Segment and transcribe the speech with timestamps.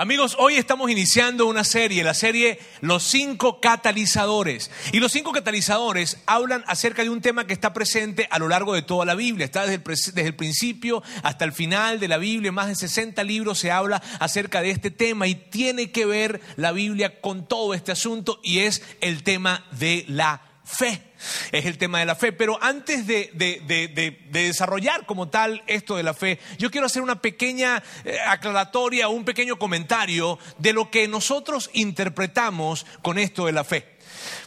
[0.00, 4.70] Amigos, hoy estamos iniciando una serie, la serie Los cinco catalizadores.
[4.92, 8.74] Y los cinco catalizadores hablan acerca de un tema que está presente a lo largo
[8.74, 9.44] de toda la Biblia.
[9.44, 12.52] Está desde el, principio hasta el final de la Biblia.
[12.52, 16.70] Más de 60 libros se habla acerca de este tema y tiene que ver la
[16.70, 21.02] Biblia con todo este asunto y es el tema de la fe.
[21.50, 22.32] Es el tema de la fe.
[22.32, 27.82] Pero antes de, desarrollar como tal esto de la fe, yo quiero hacer una pequeña
[28.04, 33.96] eh, aclaratoria, un pequeño comentario de lo que nosotros interpretamos con esto de la fe.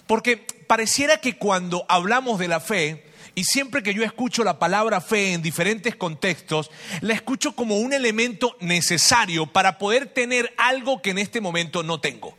[0.07, 5.01] Porque pareciera que cuando hablamos de la fe, y siempre que yo escucho la palabra
[5.01, 6.69] fe en diferentes contextos,
[7.01, 11.99] la escucho como un elemento necesario para poder tener algo que en este momento no
[11.99, 12.35] tengo.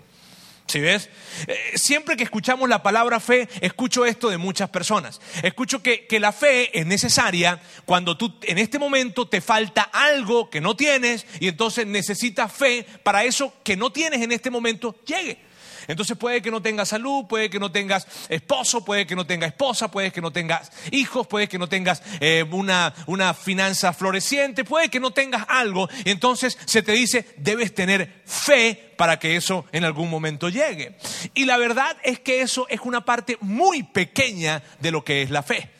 [0.67, 1.11] ¿Sí ves?
[1.47, 5.21] Eh, siempre que escuchamos la palabra fe, escucho esto de muchas personas.
[5.43, 10.49] Escucho que, que, la fe es necesaria cuando tú en este momento te falta algo
[10.49, 14.97] que no tienes y entonces necesitas fe para eso que no tienes en este momento
[15.05, 15.52] llegue.
[15.93, 19.51] Entonces puede que no tengas salud, puede que no tengas esposo, puede que no tengas
[19.51, 24.65] esposa, puede que no tengas hijos, puede que no tengas eh, una, una finanza floreciente,
[24.65, 25.89] puede que no tengas algo.
[26.05, 30.97] Entonces se te dice, debes tener fe para que eso en algún momento llegue.
[31.35, 35.31] Y la verdad es que eso es una parte muy pequeña de lo que es
[35.31, 35.71] la fe.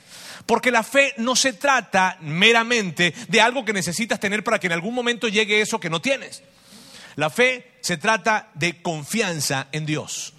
[0.45, 4.75] Porque la fe no se trata meramente de algo que necesitas tener para que en
[4.75, 6.43] algún momento llegue eso que no tienes.
[7.17, 10.35] La fe se trata de confianza en Dios.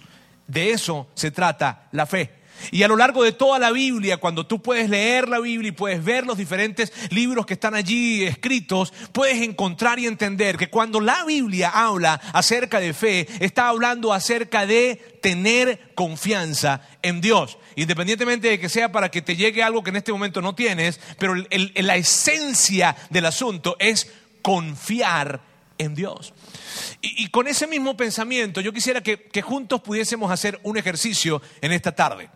[0.46, 2.44] De eso se trata la fe.
[2.70, 5.72] Y a lo largo de toda la Biblia, cuando tú puedes leer la Biblia y
[5.72, 11.00] puedes ver los diferentes libros que están allí escritos, puedes encontrar y entender que cuando
[11.00, 17.58] la Biblia habla acerca de fe, está hablando acerca de tener confianza en Dios.
[17.76, 21.00] Independientemente de que sea para que te llegue algo que en este momento no tienes,
[21.18, 24.10] pero la esencia del asunto es
[24.42, 25.40] confiar
[25.78, 26.32] en Dios.
[27.00, 31.92] Y, con ese mismo pensamiento, yo quisiera que, juntos pudiésemos hacer un ejercicio en esta
[31.92, 32.28] tarde.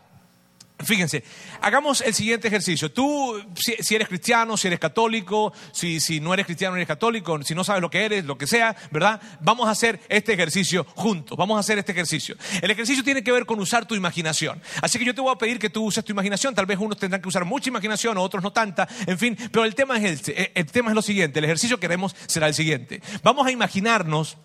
[0.85, 1.25] Fíjense,
[1.61, 2.93] hagamos el siguiente ejercicio.
[2.93, 7.65] Tú, si, eres cristiano, si eres católico, si, no eres cristiano, eres católico, si no
[7.65, 9.21] sabes lo que eres, lo que sea, ¿verdad?
[9.41, 11.37] Vamos a hacer este ejercicio juntos.
[11.37, 12.37] Vamos a hacer este ejercicio.
[12.63, 14.63] El ejercicio tiene que ver con usar tu imaginación.
[14.81, 16.55] Así que yo te voy a pedir que tú uses tu imaginación.
[16.55, 18.89] Tal vez unos tendrán que usar mucha imaginación, otros no tanta.
[19.07, 21.41] En fin, pero el tema es, este, el tema es lo siguiente.
[21.41, 23.03] El ejercicio que haremos será el siguiente.
[23.25, 24.37] Vamos a imaginarnos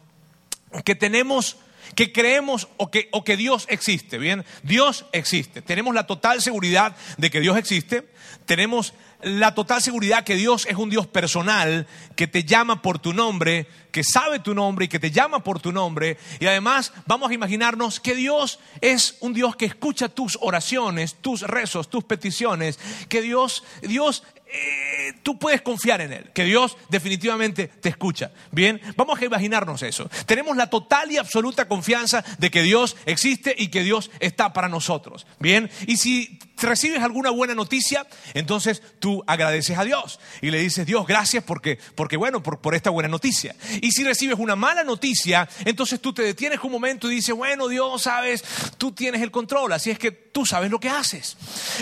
[0.84, 1.58] que tenemos
[1.96, 4.46] que creemos o que, o que Dios existe, ¿bien?
[4.64, 5.62] Dios existe.
[5.62, 8.08] Tenemos la total seguridad de que Dios existe.
[8.46, 8.94] Tenemos
[9.24, 13.68] la total seguridad que Dios es un Dios personal, que te llama por tu nombre,
[13.92, 16.18] que sabe tu nombre y que te llama por tu nombre.
[16.40, 21.42] Y además vamos a imaginarnos que Dios es un Dios que escucha tus oraciones, tus
[21.42, 24.24] rezos, tus peticiones, que Dios, Dios
[24.56, 28.31] eh, tú puedes confiar en Él, que Dios definitivamente te escucha.
[28.52, 30.08] Bien, vamos a imaginarnos eso.
[30.28, 34.69] Tenemos la total y absoluta confianza de que Dios existe y que Dios está para
[34.69, 35.25] nosotros.
[35.40, 40.85] Bien, y si recibes alguna buena noticia, entonces tú agradeces a Dios y le dices,
[40.85, 43.56] Dios, gracias porque, porque bueno, por, por, esta buena noticia.
[43.81, 47.68] Y si recibes una mala noticia, entonces tú te detienes un momento y dices, bueno,
[47.68, 48.44] Dios, sabes,
[48.78, 51.38] tú tienes el control, así es que tú sabes lo que haces.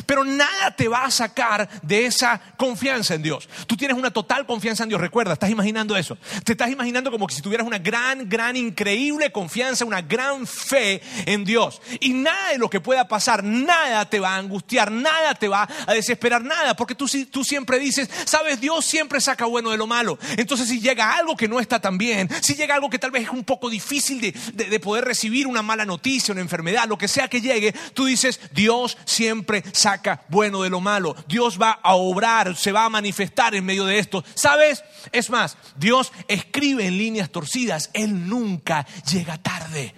[0.06, 3.48] Pero nada te va a sacar de esa confianza en Dios.
[3.68, 6.18] Tú tienes una total confianza en Dios, recuerda, estás imaginando eso.
[6.44, 11.02] Te estás imaginando como que si tuvieras una gran, gran, increíble confianza, una gran fe
[11.26, 11.82] en Dios.
[12.00, 15.68] Y nada de lo que pueda pasar, nada te va a angustiar nada te va
[15.86, 19.88] a desesperar, nada, porque tú, tú siempre dices, sabes, Dios siempre saca bueno de lo
[19.88, 20.18] malo.
[20.38, 23.24] Entonces si llega algo que no está tan bien, si llega algo que tal vez
[23.24, 27.08] es un poco difícil de, de poder recibir una mala noticia, una enfermedad, lo que
[27.08, 31.16] sea que llegue, tú dices, Dios siempre saca bueno de lo malo.
[31.28, 34.24] Dios va a obrar, se va a manifestar en medio de esto.
[34.36, 34.84] ¿Sabes?
[35.12, 39.94] Es más, Dios escribe en líneas torcidas, Él nunca llega tarde.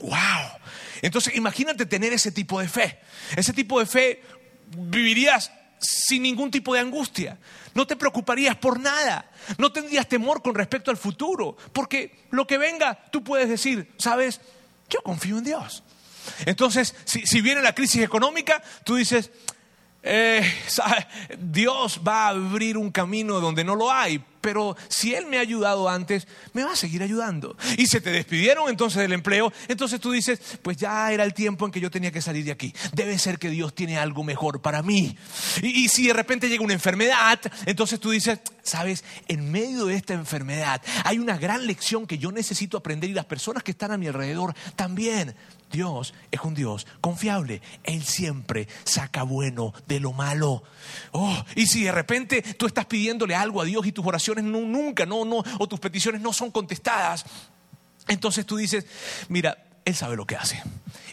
[0.00, 0.55] ¡Wow!
[1.02, 2.98] Entonces imagínate tener ese tipo de fe.
[3.36, 4.22] Ese tipo de fe
[4.76, 7.38] vivirías sin ningún tipo de angustia.
[7.74, 9.30] No te preocuparías por nada.
[9.58, 11.56] No tendrías temor con respecto al futuro.
[11.72, 14.40] Porque lo que venga, tú puedes decir, sabes,
[14.88, 15.82] yo confío en Dios.
[16.44, 19.30] Entonces, si, viene la crisis económica, tú dices,
[20.08, 20.42] eh,
[21.38, 25.40] Dios va a abrir un camino donde no lo hay, pero si Él me ha
[25.40, 27.56] ayudado antes, me va a seguir ayudando.
[27.76, 31.66] Y se te despidieron entonces del empleo, entonces tú dices, pues ya era el tiempo
[31.66, 32.72] en que yo tenía que salir de aquí.
[32.92, 35.18] Debe ser que Dios tiene algo mejor para mí.
[35.60, 39.96] Y, y si de repente llega una enfermedad, entonces tú dices, sabes, en medio de
[39.96, 43.90] esta enfermedad hay una gran lección que yo necesito aprender y las personas que están
[43.90, 45.34] a mi alrededor también.
[45.70, 47.60] Dios es un Dios confiable.
[47.84, 50.62] Él siempre saca bueno de lo malo.
[51.12, 54.60] Oh, y si de repente tú estás pidiéndole algo a Dios y tus oraciones no,
[54.60, 57.24] nunca, no, no, o tus peticiones no son contestadas,
[58.08, 58.86] Entonces tú dices,
[59.28, 60.62] mira, Él sabe lo que hace.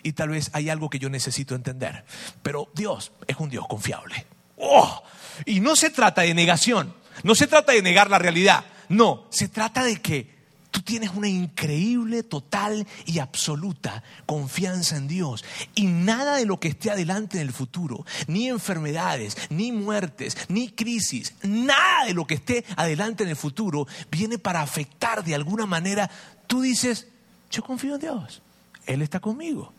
[0.04, 2.06] Y tal vez hay algo que yo necesito entender.
[2.42, 4.26] Pero Dios es un Dios confiable.
[4.58, 5.04] ¡Oh!
[5.46, 6.94] Y no se trata de negación.
[7.24, 8.66] No se trata de negar la realidad.
[8.90, 10.43] No, se trata de que
[10.74, 15.46] tú tienes una increíble, total y absoluta confianza en Dios.
[15.76, 20.70] Y nada de lo que esté adelante en el futuro, ni enfermedades, ni muertes, ni
[20.70, 25.68] crisis, nada de lo que esté adelante en el futuro viene para afectar de alguna
[25.68, 26.10] manera.
[26.48, 27.08] Tú dices,
[27.52, 28.42] yo confío en Dios,
[28.88, 29.72] Él está conmigo.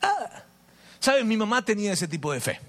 [0.00, 0.42] Ah.
[1.00, 1.24] ¿Sabes?
[1.26, 2.60] Mi mamá tenía ese tipo de fe.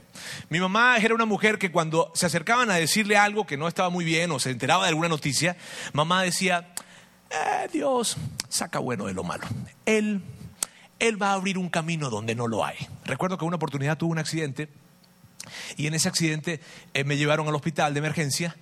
[0.50, 3.90] Mi mamá era una mujer que cuando se acercaban a decirle algo que no estaba
[3.90, 5.56] muy bien o se enteraba de alguna noticia,
[5.94, 6.74] mamá decía,
[7.30, 8.18] eh, Dios
[8.48, 9.46] saca bueno de lo malo.
[9.86, 10.22] Él,
[11.00, 12.78] él va a abrir un camino donde no lo hay.
[13.06, 14.70] Recuerdo que una oportunidad tuve un accidente
[15.78, 16.60] y en ese accidente
[16.94, 18.56] eh, me llevaron al hospital de emergencia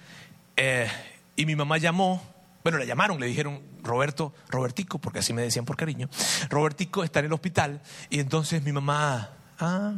[0.56, 0.88] eh,
[1.36, 2.22] y mi mamá llamó,
[2.64, 6.10] bueno, le llamaron, le dijeron, Roberto, Robertico, porque así me decían por cariño,
[6.50, 9.30] Robertico está en el hospital y entonces mi mamá,
[9.60, 9.94] ah,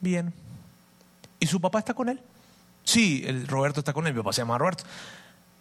[0.00, 0.32] bien.
[1.38, 2.20] ¿Y su papá está con él?
[2.84, 4.84] Sí, el Roberto está con él, mi papá se llama Roberto.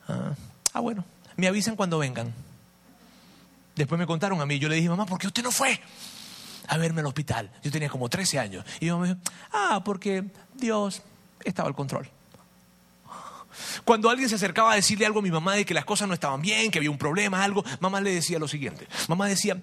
[0.08, 0.34] Ah,
[0.74, 1.06] ah, bueno,
[1.40, 2.34] me avisan cuando vengan.
[3.76, 5.80] Después me contaron a mí, yo le dije, mamá, ¿por qué usted no fue
[6.68, 7.50] a verme al hospital?
[7.64, 8.66] Yo tenía como 13 años.
[8.80, 9.20] Y mamá me dijo,
[9.52, 10.26] ah, porque
[10.56, 11.02] Dios
[11.46, 12.10] estaba al control.
[13.84, 16.14] Cuando alguien se acercaba a decirle algo a mi mamá de que las cosas no
[16.14, 18.88] estaban bien, que había un problema, algo, mamá le decía lo siguiente.
[19.08, 19.62] Mamá decía,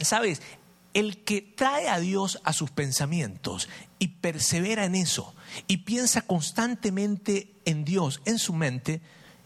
[0.00, 0.42] ¿sabes?
[0.94, 5.34] El que trae a Dios a sus pensamientos y persevera en eso
[5.66, 9.00] y piensa constantemente en Dios, en su mente,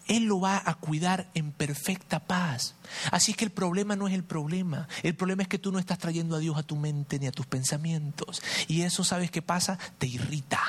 [0.06, 2.74] Él lo va a cuidar en perfecta paz.
[3.10, 4.88] Así que el problema no es el problema.
[5.02, 7.32] El problema es que tú no estás trayendo a Dios a tu mente ni a
[7.32, 8.42] tus pensamientos.
[8.68, 9.78] Y eso, ¿sabes qué pasa?
[9.98, 10.60] Te irrita.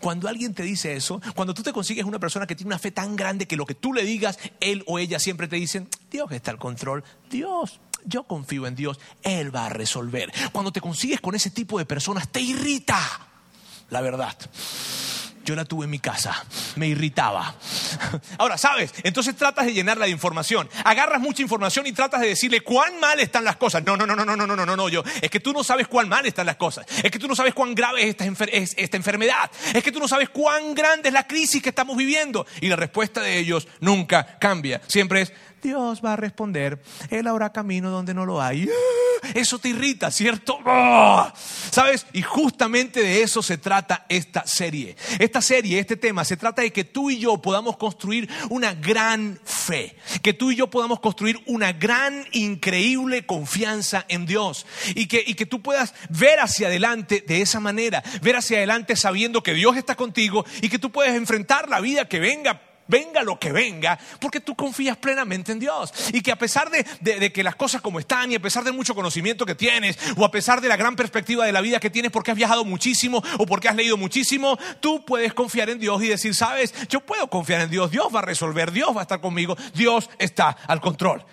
[0.00, 2.90] Cuando alguien te dice eso, cuando tú te consigues una persona que tiene una fe
[2.90, 6.30] tan grande que lo que tú le digas, él o ella siempre te dicen, Dios
[6.32, 7.04] está al control.
[7.30, 10.32] Dios yo confío en Dios, Él va a resolver.
[10.52, 12.98] Cuando te consigues con ese tipo de personas, te irrita,
[13.90, 14.36] la verdad.
[15.44, 16.44] Yo la tuve en mi casa,
[16.76, 17.54] me irritaba.
[18.38, 18.94] Ahora, ¿sabes?
[19.02, 20.68] Entonces tratas de llenarla de información.
[20.84, 23.84] Agarras mucha información y tratas de decirle cuán mal están las cosas.
[23.84, 25.02] No, no, no, no, no, no, no, no, no, yo.
[25.20, 26.86] Es que tú no sabes cuán mal están las cosas.
[27.02, 29.50] Es que tú no sabes cuán grave es esta, es esta enfermedad.
[29.74, 32.46] Es que tú no sabes cuán grande es la crisis que estamos viviendo.
[32.60, 34.80] Y la respuesta de ellos nunca cambia.
[34.86, 35.32] Siempre es,
[35.64, 38.68] Dios va a responder, Él habrá camino donde no lo hay.
[39.32, 40.58] Eso te irrita, ¿cierto?
[41.74, 42.06] ¿Sabes?
[42.12, 44.94] Y justamente de eso se trata esta serie.
[45.18, 49.40] Esta serie, este tema, se trata de que tú y yo podamos construir una gran
[49.42, 55.24] fe, que tú y yo podamos construir una gran, increíble confianza en Dios y que,
[55.26, 59.54] y que tú puedas ver hacia adelante de esa manera, ver hacia adelante sabiendo que
[59.54, 63.52] Dios está contigo y que tú puedes enfrentar la vida que venga venga lo que
[63.52, 65.92] venga, porque tú confías plenamente en Dios.
[66.12, 68.94] Y que a pesar de, que las cosas como están y a pesar del mucho
[68.94, 72.10] conocimiento que tienes, o a pesar de la gran perspectiva de la vida que tienes
[72.10, 76.08] porque has viajado muchísimo o porque has leído muchísimo, tú puedes confiar en Dios y
[76.08, 79.20] decir, sabes, yo puedo confiar en Dios, Dios va a resolver, Dios va a estar
[79.20, 81.24] conmigo, Dios está al control.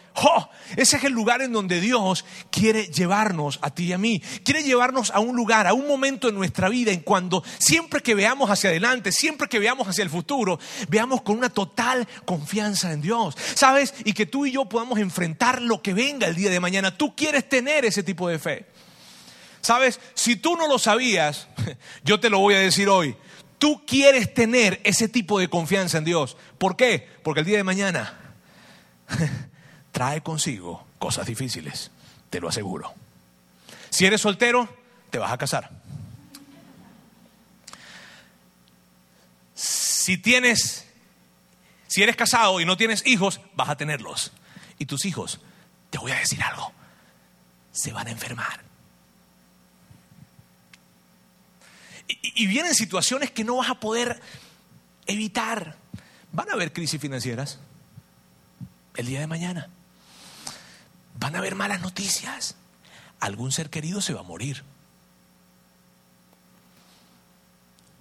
[0.75, 4.21] Ese es el lugar en donde Dios quiere llevarnos a ti y a mí.
[4.43, 8.15] Quiere llevarnos a un lugar, a un momento en nuestra vida en cuando siempre que
[8.15, 10.59] veamos hacia adelante, siempre que veamos hacia el futuro,
[10.89, 13.35] veamos con una total confianza en Dios.
[13.55, 13.93] ¿Sabes?
[14.05, 16.97] Y que tú y yo podamos enfrentar lo que venga el día de mañana.
[16.97, 18.65] Tú quieres tener ese tipo de fe.
[19.61, 19.99] ¿Sabes?
[20.13, 21.47] Si tú no lo sabías,
[22.03, 23.15] yo te lo voy a decir hoy.
[23.57, 26.35] Tú quieres tener ese tipo de confianza en Dios.
[26.57, 27.07] ¿Por qué?
[27.21, 28.17] Porque el día de mañana
[29.91, 31.91] trae consigo cosas difíciles,
[32.29, 32.93] te lo aseguro.
[33.89, 34.67] Si eres soltero,
[35.09, 35.69] te vas a casar.
[39.53, 40.87] Si tienes,
[41.87, 44.31] si eres casado y no tienes hijos, vas a tenerlos.
[44.79, 45.39] Y tus hijos,
[45.89, 46.71] te voy a decir algo,
[47.71, 48.63] se van a enfermar.
[52.07, 54.21] Y, y vienen situaciones que no vas a poder
[55.05, 55.77] evitar.
[56.31, 57.59] Van a haber crisis financieras
[58.95, 59.69] el día de mañana
[61.21, 62.55] van a haber malas noticias.
[63.21, 64.63] Algún ser querido se va a morir.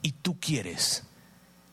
[0.03, 1.05] Y tú quieres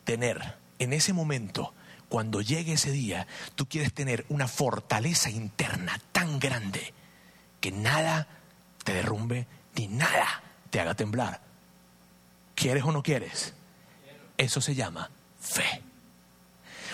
[0.04, 1.72] tener en ese momento,
[2.10, 6.92] cuando llegue ese día, tú quieres tener una fortaleza interna tan grande
[7.60, 8.28] que nada
[8.84, 11.40] te derrumbe ni nada te haga temblar.
[12.54, 13.54] ¿Quieres o no quieres?
[14.36, 15.87] Eso se llama fe.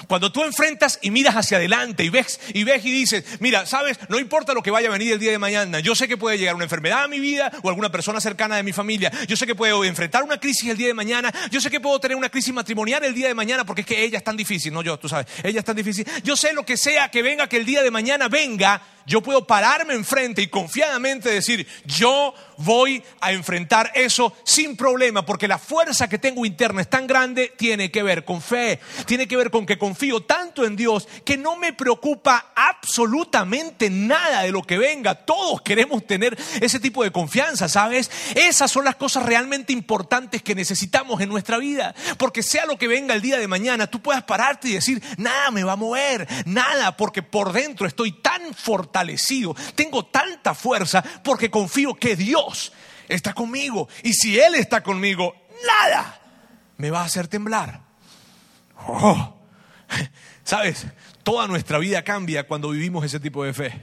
[0.06, 3.98] Cuando tú enfrentas y miras hacia adelante y ves y ves y dices, mira, sabes,
[4.08, 6.38] no importa lo que vaya a venir el día de mañana, yo sé que puede
[6.38, 9.46] llegar una enfermedad a mi vida o alguna persona cercana de mi familia, yo sé
[9.46, 12.28] que puedo enfrentar una crisis el día de mañana, yo sé que puedo tener una
[12.28, 14.98] crisis matrimonial el día de mañana porque es que ella es tan difícil, no yo,
[14.98, 16.06] tú sabes, ella es tan difícil.
[16.22, 19.46] Yo sé lo que sea que venga, que el día de mañana venga, yo puedo
[19.46, 26.08] pararme enfrente y confiadamente decir, yo voy a enfrentar eso sin problema, porque la fuerza
[26.08, 29.66] que tengo interna es tan grande, tiene que ver con fe, tiene que ver con
[29.66, 35.14] que confío tanto en Dios que no me preocupa absolutamente nada de lo que venga.
[35.14, 38.10] Todos queremos tener ese tipo de confianza, ¿sabes?
[38.34, 42.88] Esas son las cosas realmente importantes que necesitamos en nuestra vida, porque sea lo que
[42.88, 46.26] venga el día de mañana, tú puedas pararte y decir, nada me va a mover,
[46.44, 52.72] nada, porque por dentro estoy tan fortalecido, tengo tanta fuerza, porque confío que Dios
[53.08, 53.88] está conmigo.
[54.02, 56.20] Y si Él está conmigo, nada
[56.78, 57.80] me va a hacer temblar.
[58.88, 59.43] Oh.
[60.44, 60.86] ¿Sabes?
[61.22, 63.80] Toda nuestra vida cambia cuando vivimos ese tipo de fe.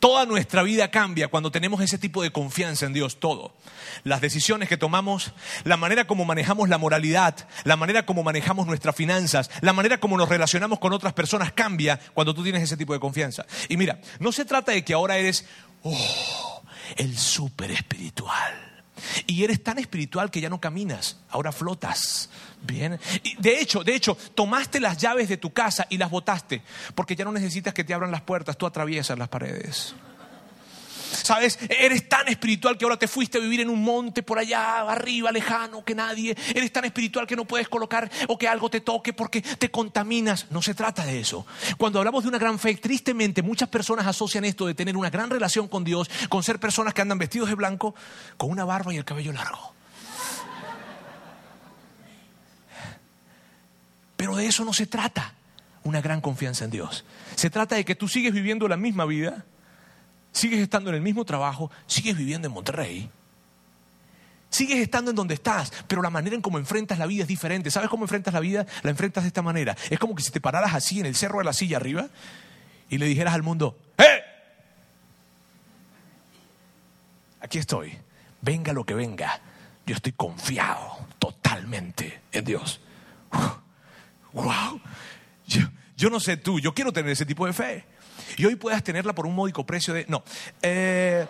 [0.00, 3.54] Toda nuestra vida cambia cuando tenemos ese tipo de confianza en Dios, todo.
[4.02, 5.32] Las decisiones que tomamos,
[5.62, 10.16] la manera como manejamos la moralidad, la manera como manejamos nuestras finanzas, la manera como
[10.16, 13.46] nos relacionamos con otras personas cambia cuando tú tienes ese tipo de confianza.
[13.68, 15.44] Y mira, no se trata de que ahora eres
[15.84, 16.62] oh,
[16.96, 18.72] el súper espiritual.
[19.26, 22.28] Y eres tan espiritual que ya no caminas, ahora flotas.
[22.64, 22.98] Bien.
[23.38, 26.62] de hecho, de hecho, tomaste las llaves de tu casa y las botaste,
[26.94, 29.94] porque ya no necesitas que te abran las puertas, tú atraviesas las paredes.
[31.12, 31.58] ¿Sabes?
[31.68, 35.30] Eres tan espiritual que ahora te fuiste a vivir en un monte por allá, arriba,
[35.30, 36.36] lejano, que nadie.
[36.54, 40.46] Eres tan espiritual que no puedes colocar o que algo te toque porque te contaminas.
[40.50, 41.46] No se trata de eso.
[41.76, 45.30] Cuando hablamos de una gran fe, tristemente muchas personas asocian esto de tener una gran
[45.30, 47.94] relación con Dios, con ser personas que andan vestidos de blanco,
[48.36, 49.74] con una barba y el cabello largo.
[54.22, 55.34] Pero de eso no se trata
[55.82, 57.04] una gran confianza en Dios.
[57.34, 59.44] Se trata de que tú sigues viviendo la misma vida,
[60.30, 63.10] sigues estando en el mismo trabajo, sigues viviendo en Monterrey,
[64.48, 67.72] sigues estando en donde estás, pero la manera en cómo enfrentas la vida es diferente.
[67.72, 68.64] ¿Sabes cómo enfrentas la vida?
[68.84, 69.76] La enfrentas de esta manera.
[69.90, 72.06] Es como que si te pararas así en el cerro de la silla arriba
[72.90, 74.22] y le dijeras al mundo, ¡eh!
[77.40, 77.98] Aquí estoy,
[78.40, 79.40] venga lo que venga,
[79.84, 82.80] yo estoy confiado totalmente en Dios
[84.32, 84.80] wow,
[85.96, 87.84] yo, no sé tú, yo quiero tener ese tipo de fe.
[88.36, 90.06] Y hoy puedas tenerla por un módico precio de...
[90.08, 90.24] No.
[90.62, 91.26] Eh,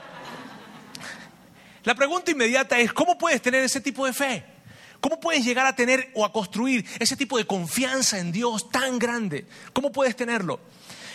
[1.85, 4.45] la pregunta inmediata es, ¿cómo puedes tener ese tipo de fe?
[5.01, 9.01] ¿Cómo puedes llegar a tener o a construir ese tipo de confianza en Dios tan
[9.01, 9.47] grande?
[9.73, 10.61] ¿Cómo puedes tenerlo?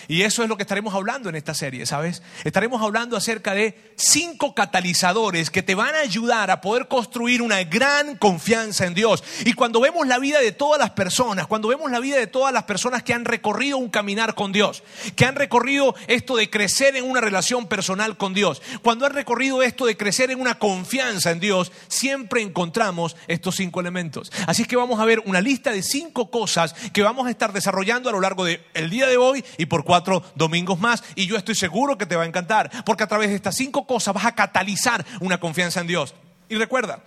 [0.07, 2.23] Y eso es lo que estaremos hablando en esta serie, ¿sabes?
[2.45, 7.63] Estaremos hablando acerca de cinco catalizadores que te van a ayudar a poder construir una
[7.63, 9.23] gran confianza en Dios.
[9.43, 12.53] Y cuando vemos la vida de todas las personas, cuando vemos la vida de todas
[12.53, 14.81] las personas que han recorrido un caminar con Dios,
[15.15, 19.61] que han recorrido esto de crecer en una relación personal con Dios, cuando han recorrido
[19.61, 24.31] esto de crecer en una confianza en Dios, siempre encontramos estos cinco elementos.
[24.45, 27.51] Así es que vamos a ver una lista de cinco cosas que vamos a estar
[27.51, 31.25] desarrollando a lo largo del día de hoy y por cuatro cuatro domingos más y
[31.25, 34.13] yo estoy seguro que te va a encantar, porque a través de estas cinco cosas
[34.13, 36.13] vas a catalizar una confianza en Dios.
[36.49, 36.99] Y recuerda,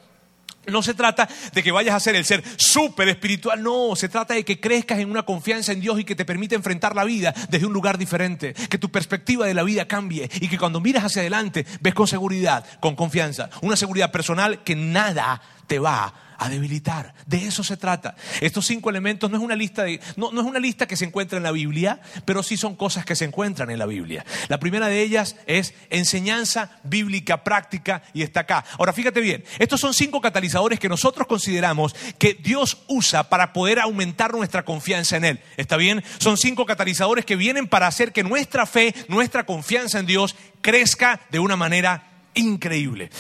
[0.66, 4.35] no se trata de que vayas a ser el ser súper espiritual, no, se trata
[4.35, 7.32] de que crezcas en una confianza en Dios y que te permita enfrentar la vida
[7.49, 11.04] desde un lugar diferente, que tu perspectiva de la vida cambie y que cuando miras
[11.04, 16.49] hacia adelante ves con seguridad, con confianza, una seguridad personal que nada te va a
[16.49, 17.14] debilitar.
[17.26, 18.16] De eso se trata.
[18.40, 21.04] Estos cinco elementos no es una lista de, no, no es una lista que se
[21.04, 24.25] encuentra en la Biblia, pero sí son cosas que se encuentran en la Biblia.
[24.49, 28.64] La primera de ellas es enseñanza bíblica práctica y está acá.
[28.78, 33.78] Ahora fíjate bien, estos son cinco catalizadores que nosotros consideramos que Dios usa para poder
[33.78, 35.40] aumentar nuestra confianza en Él.
[35.59, 36.02] ¿Está bien?
[36.18, 41.20] Son cinco catalizadores que vienen para hacer que nuestra fe, nuestra confianza en Dios crezca
[41.30, 43.11] de una manera increíble.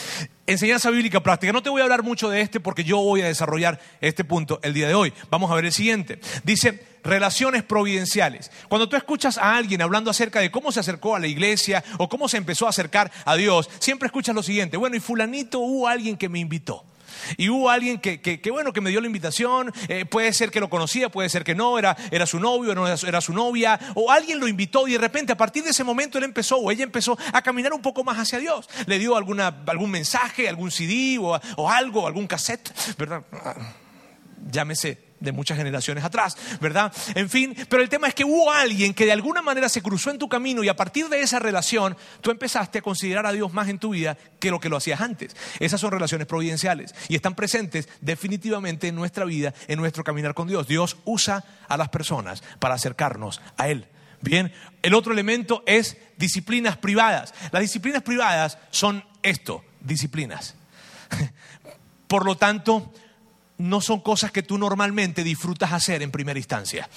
[0.50, 1.52] Enseñanza bíblica práctica.
[1.52, 4.58] No te voy a hablar mucho de este porque yo voy a desarrollar este punto
[4.64, 5.12] el día de hoy.
[5.30, 6.18] Vamos a ver el siguiente.
[6.42, 8.50] Dice relaciones providenciales.
[8.68, 12.08] Cuando tú escuchas a alguien hablando acerca de cómo se acercó a la iglesia o
[12.08, 14.76] cómo se empezó a acercar a Dios, siempre escuchas lo siguiente.
[14.76, 16.84] Bueno, y fulanito hubo alguien que me invitó.
[17.36, 20.70] Y hubo alguien que, bueno, que me dio la invitación, eh, puede ser que lo
[20.70, 24.40] conocía, puede ser que no, era, era su novio, no era, su novia, o alguien
[24.40, 27.18] lo invitó y de repente a partir de ese momento él empezó o ella empezó
[27.32, 28.68] a caminar un poco más hacia Dios.
[28.86, 33.22] Le dio alguna, algún mensaje, algún CD o, o algo, algún cassette, ¿verdad?
[33.32, 33.54] Ah,
[34.50, 36.92] llámese de muchas generaciones atrás, ¿verdad?
[37.14, 40.10] En fin, pero el tema es que hubo alguien que de alguna manera se cruzó
[40.10, 43.52] en tu camino y a partir de esa relación tú empezaste a considerar a Dios
[43.52, 45.36] más en tu vida que lo que lo hacías antes.
[45.58, 50.48] Esas son relaciones providenciales y están presentes definitivamente en nuestra vida, en nuestro caminar con
[50.48, 50.66] Dios.
[50.66, 53.86] Dios usa a las personas para acercarnos a Él.
[54.22, 57.34] Bien, el otro elemento es disciplinas privadas.
[57.52, 60.54] Las disciplinas privadas son esto, disciplinas.
[62.06, 62.92] Por lo tanto,
[63.60, 66.88] no son cosas que tú normalmente disfrutas hacer en primera instancia,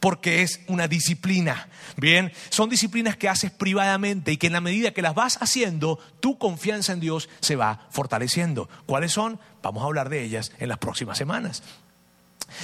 [0.00, 1.68] porque es una disciplina.
[1.96, 5.98] Bien, son disciplinas que haces privadamente y que en la medida que las vas haciendo,
[6.20, 8.68] tu confianza en Dios se va fortaleciendo.
[8.86, 9.40] ¿Cuáles son?
[9.62, 11.62] Vamos a hablar de ellas en las próximas semanas.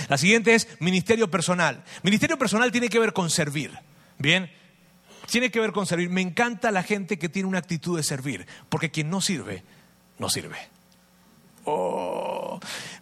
[0.09, 1.83] La siguiente es ministerio personal.
[2.03, 3.73] Ministerio personal tiene que ver con servir.
[4.19, 4.51] Bien,
[5.31, 6.11] tiene que ver con servir.
[6.11, 9.65] Me encanta la gente que tiene una actitud de servir, porque quien no sirve,
[10.19, 10.57] no sirve.
[11.65, 12.32] Oh,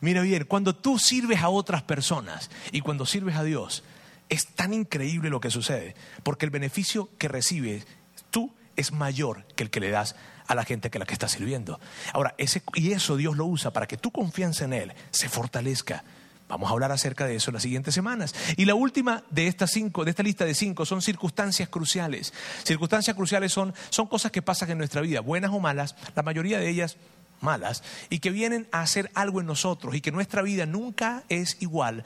[0.00, 3.82] mira bien, cuando tú sirves a otras personas y cuando sirves a Dios,
[4.28, 7.86] es tan increíble lo que sucede, porque el beneficio que recibes
[8.30, 11.28] tú es mayor que el que le das a la gente que la que está
[11.28, 11.78] sirviendo.
[12.12, 16.02] Ahora, ese, y eso Dios lo usa para que tu confianza en Él se fortalezca.
[16.48, 18.34] Vamos a hablar acerca de eso en las siguientes semanas.
[18.56, 22.34] Y la última de estas cinco, de esta lista de cinco, son circunstancias cruciales.
[22.64, 26.58] Circunstancias cruciales son, son cosas que pasan en nuestra vida, buenas o malas, la mayoría
[26.58, 26.96] de ellas
[27.40, 31.56] malas, y que vienen a hacer algo en nosotros y que nuestra vida nunca es
[31.60, 32.04] igual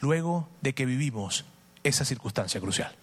[0.00, 1.44] luego de que vivimos
[1.84, 2.94] esa circunstancia crucial.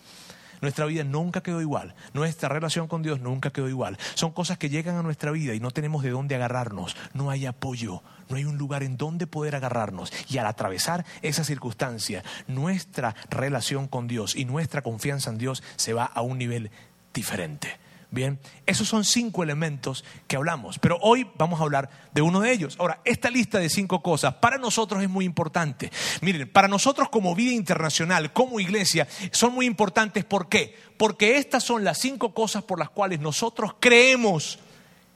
[0.62, 1.94] Nuestra vida nunca quedó igual.
[2.14, 3.98] Nuestra relación con Dios nunca quedó igual.
[4.16, 6.96] Son cosas que llegan a nuestra vida y no tenemos de dónde agarrarnos.
[7.14, 10.12] No hay apoyo, no hay un lugar en donde poder agarrarnos.
[10.30, 15.94] Y al atravesar esa circunstancia, nuestra relación con Dios y nuestra confianza en Dios se
[15.94, 16.72] va a un nivel
[17.14, 17.78] diferente.
[18.10, 22.54] Bien, esos son cinco elementos que hablamos, pero hoy vamos a hablar de uno de
[22.54, 22.78] ellos.
[22.80, 25.92] Ahora, esta lista de cinco cosas para nosotros es muy importante.
[26.22, 30.24] Miren, para nosotros como vida internacional, como iglesia, son muy importantes.
[30.24, 30.74] ¿Por qué?
[30.98, 34.60] Porque estas son las cinco cosas por las cuales nosotros creemos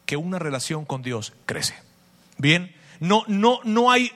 [0.05, 1.75] que una relación con Dios crece.
[2.37, 4.11] Bien, no, no, no hay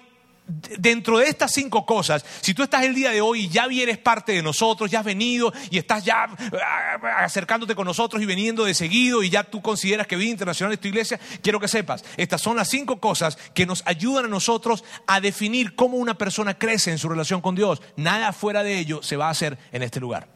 [0.48, 3.98] dentro de estas cinco cosas, si tú estás el día de hoy y ya vienes
[3.98, 8.66] parte de nosotros, ya has venido y estás ya ah, acercándote con nosotros y veniendo
[8.66, 12.04] de seguido y ya tú consideras que Vida Internacional es tu iglesia, quiero que sepas,
[12.18, 16.58] estas son las cinco cosas que nos ayudan a nosotros a definir cómo una persona
[16.58, 17.82] crece en su relación con Dios.
[17.96, 20.28] Nada fuera de ello se va a hacer en este lugar.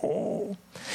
[0.00, 0.31] Oh.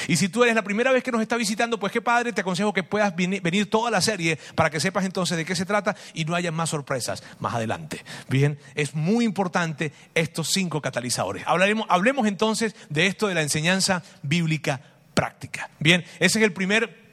[0.07, 2.41] Y si tú eres la primera vez que nos está visitando, pues qué padre, te
[2.41, 5.95] aconsejo que puedas venir toda la serie para que sepas entonces de qué se trata
[6.13, 8.03] y no haya más sorpresas más adelante.
[8.29, 11.43] Bien, es muy importante estos cinco catalizadores.
[11.45, 14.81] Hablaremos, hablemos entonces de esto de la enseñanza bíblica
[15.13, 15.69] práctica.
[15.79, 17.07] Bien, ese es el primer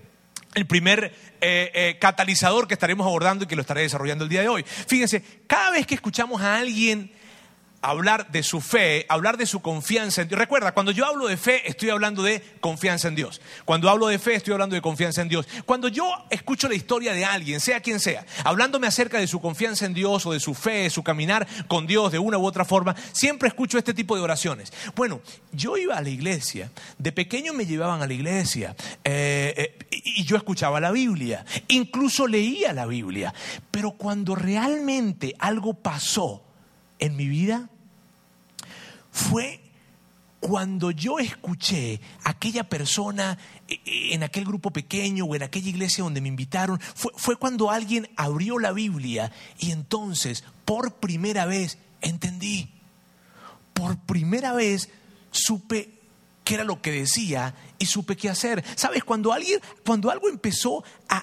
[0.54, 4.40] el primer eh, eh, catalizador que estaremos abordando y que lo estaré desarrollando el día
[4.40, 4.64] de hoy.
[4.64, 7.10] Fíjense, cada vez que escuchamos a alguien
[7.84, 10.38] hablar de su fe, hablar de su confianza en Dios.
[10.38, 13.40] Recuerda, cuando yo hablo de fe, estoy hablando de confianza en Dios.
[13.64, 15.46] Cuando hablo de fe, estoy hablando de confianza en Dios.
[15.66, 19.84] Cuando yo escucho la historia de alguien, sea quien sea, hablándome acerca de su confianza
[19.84, 22.96] en Dios o de su fe, su caminar con Dios de una u otra forma,
[23.12, 24.72] siempre escucho este tipo de oraciones.
[24.96, 25.20] Bueno,
[25.52, 30.24] yo iba a la iglesia, de pequeño me llevaban a la iglesia eh, eh, y
[30.24, 33.34] yo escuchaba la Biblia, incluso leía la Biblia,
[33.70, 36.42] pero cuando realmente algo pasó
[36.98, 37.68] en mi vida,
[39.14, 39.60] fue
[40.40, 45.70] cuando yo escuché a aquella persona eh, eh, en aquel grupo pequeño o en aquella
[45.70, 51.46] iglesia donde me invitaron, fue, fue, cuando alguien abrió la Biblia y entonces por primera
[51.46, 52.72] vez entendí,
[53.72, 54.90] por primera vez
[55.30, 55.94] supe
[56.42, 58.62] qué era lo que decía y supe qué hacer.
[58.76, 59.02] ¿Sabes?
[59.04, 61.16] Cuando, alguien, cuando algo empezó a,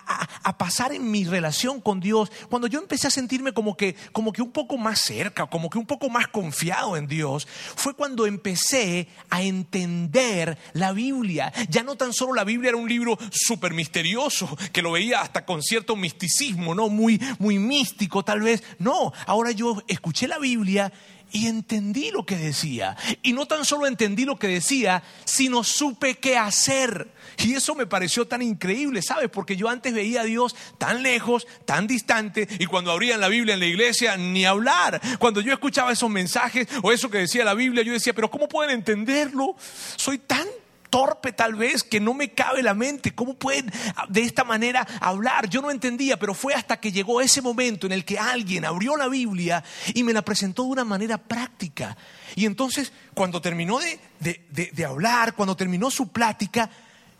[0.51, 4.31] a, pasar en mi relación con Dios, cuando yo empecé a sentirme como que, como
[4.31, 8.25] que un poco más cerca, como que un poco más confiado en Dios, fue cuando
[8.25, 11.51] empecé a entender la Biblia.
[11.69, 15.45] Ya no tan solo la Biblia era un libro súper misterioso, que lo veía hasta
[15.45, 16.89] con cierto misticismo, ¿no?
[16.89, 18.63] Muy, muy místico tal vez.
[18.79, 20.91] No, ahora yo escuché la Biblia
[21.31, 22.97] y entendí lo que decía.
[23.21, 27.09] Y no tan solo entendí lo que decía, sino supe qué hacer.
[27.37, 29.29] Y eso me pareció tan increíble, ¿sabes?
[29.29, 33.53] Porque yo antes veía a Dios tan lejos, tan distante, y cuando abrían la Biblia
[33.53, 35.01] en la iglesia, ni hablar.
[35.19, 38.47] Cuando yo escuchaba esos mensajes o eso que decía la Biblia, yo decía, pero ¿cómo
[38.47, 39.55] pueden entenderlo?
[39.95, 40.47] Soy tan
[40.91, 43.15] torpe tal vez que no me cabe la mente.
[43.15, 43.71] ¿Cómo pueden
[44.09, 45.49] de esta manera hablar?
[45.49, 48.95] Yo no entendía, pero fue hasta que llegó ese momento en el que alguien abrió
[48.97, 49.63] la Biblia
[49.95, 51.97] y me la presentó de una manera práctica.
[52.35, 56.69] Y entonces, cuando terminó de, de, hablar, cuando terminó su plática,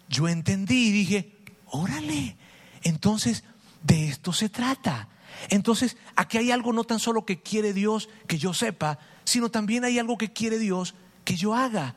[0.08, 2.36] yo entendí y dije, órale,
[2.84, 3.44] entonces
[3.82, 5.08] de esto se trata.
[5.50, 9.86] Entonces, aquí hay algo no tan solo que quiere Dios que yo sepa, sino también
[9.86, 11.96] hay algo que quiere Dios que yo haga.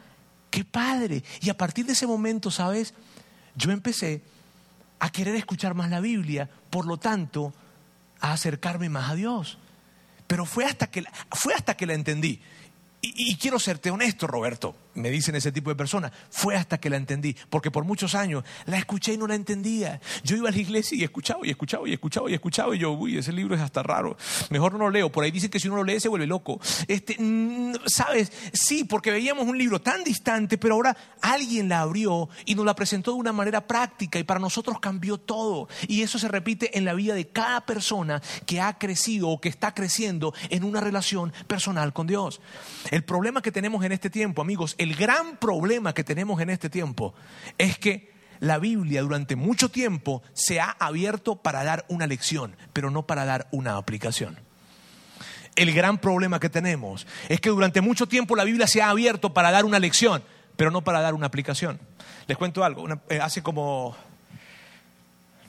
[0.54, 1.24] ¡Qué padre!
[1.40, 2.94] Y a partir de ese momento, ¿sabes?
[3.56, 4.22] Yo empecé
[5.00, 7.52] a querer escuchar más la Biblia, por lo tanto,
[8.20, 9.58] a acercarme más a Dios.
[10.28, 12.40] Pero fue hasta que, fue hasta que la entendí.
[13.00, 16.90] Y, y, quiero serte honesto, Roberto, me dicen ese tipo de personas, fue hasta que
[16.90, 20.00] la entendí, porque por muchos años la escuché y no la entendía.
[20.22, 22.92] Yo iba a la iglesia y escuchaba y escuchaba y escuchaba y escuchaba y yo,
[22.92, 24.16] uy, ese libro es hasta raro,
[24.50, 26.60] mejor no lo leo, por ahí dicen que si uno lo lee se vuelve loco.
[26.88, 27.16] Este,
[27.86, 28.32] ¿Sabes?
[28.52, 32.74] Sí, porque veíamos un libro tan distante, pero ahora alguien la abrió y nos la
[32.74, 35.68] presentó de una manera práctica y para nosotros cambió todo.
[35.88, 39.48] Y eso se repite en la vida de cada persona que ha crecido o que
[39.48, 42.40] está creciendo en una relación personal con Dios.
[42.90, 46.68] El problema que tenemos en este tiempo, amigos, el gran problema que tenemos en este
[46.68, 47.14] tiempo
[47.56, 52.90] es que la Biblia durante mucho tiempo se ha abierto para dar una lección, pero
[52.90, 54.38] no para dar una aplicación.
[55.56, 59.32] El gran problema que tenemos es que durante mucho tiempo la Biblia se ha abierto
[59.32, 60.22] para dar una lección,
[60.56, 61.80] pero no para dar una aplicación.
[62.26, 63.96] Les cuento algo, eh, hace como,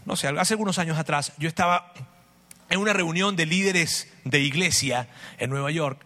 [0.06, 1.91] no sé, hace algunos años atrás yo estaba
[2.69, 6.06] en una reunión de líderes de iglesia en Nueva York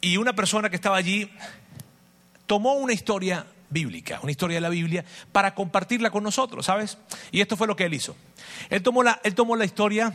[0.00, 1.30] y una persona que estaba allí
[2.52, 6.98] tomó una historia bíblica, una historia de la Biblia, para compartirla con nosotros, ¿sabes?
[7.30, 8.14] Y esto fue lo que él hizo.
[8.68, 10.12] Él tomó la, él tomó la historia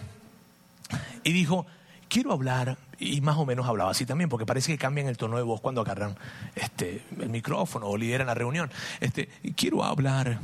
[1.24, 1.66] y dijo,
[2.08, 5.36] quiero hablar, y más o menos hablaba así también, porque parece que cambian el tono
[5.36, 6.16] de voz cuando agarran
[6.54, 8.70] este, el micrófono o lideran la reunión.
[9.00, 10.40] Este, quiero hablar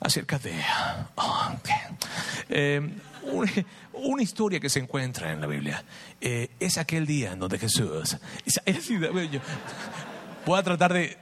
[0.00, 0.54] acerca de
[1.16, 1.52] oh,
[2.48, 2.90] eh,
[3.92, 5.84] una, historia que se encuentra en la Biblia.
[6.22, 8.16] Eh, es aquel día en donde Jesús...
[8.46, 8.88] Es, es,
[10.48, 11.14] voy a tratar de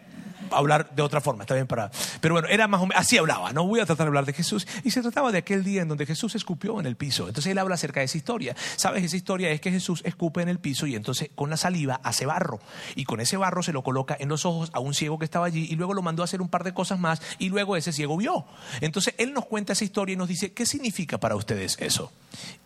[0.51, 1.91] hablar de otra forma, está bien para.
[2.21, 4.33] Pero bueno, era más o menos, así hablaba, no voy a tratar de hablar de
[4.33, 4.67] Jesús.
[4.85, 7.29] Y se trataba de aquel día en donde Jesús escupió en el piso.
[7.29, 8.57] Entonces él habla acerca de esa historia.
[8.77, 9.05] ¿Sabes?
[9.05, 12.27] Esa historia es que Jesús escupe en el piso y entonces con la saliva hace
[12.27, 12.61] barro.
[12.95, 15.47] Y con ese barro se lo coloca en los ojos a un ciego que estaba
[15.47, 17.93] allí y luego lo mandó a hacer un par de cosas más y luego ese
[17.93, 18.47] ciego vio.
[18.81, 22.13] Entonces él nos cuenta esa historia y nos dice, ¿qué significa para ustedes eso?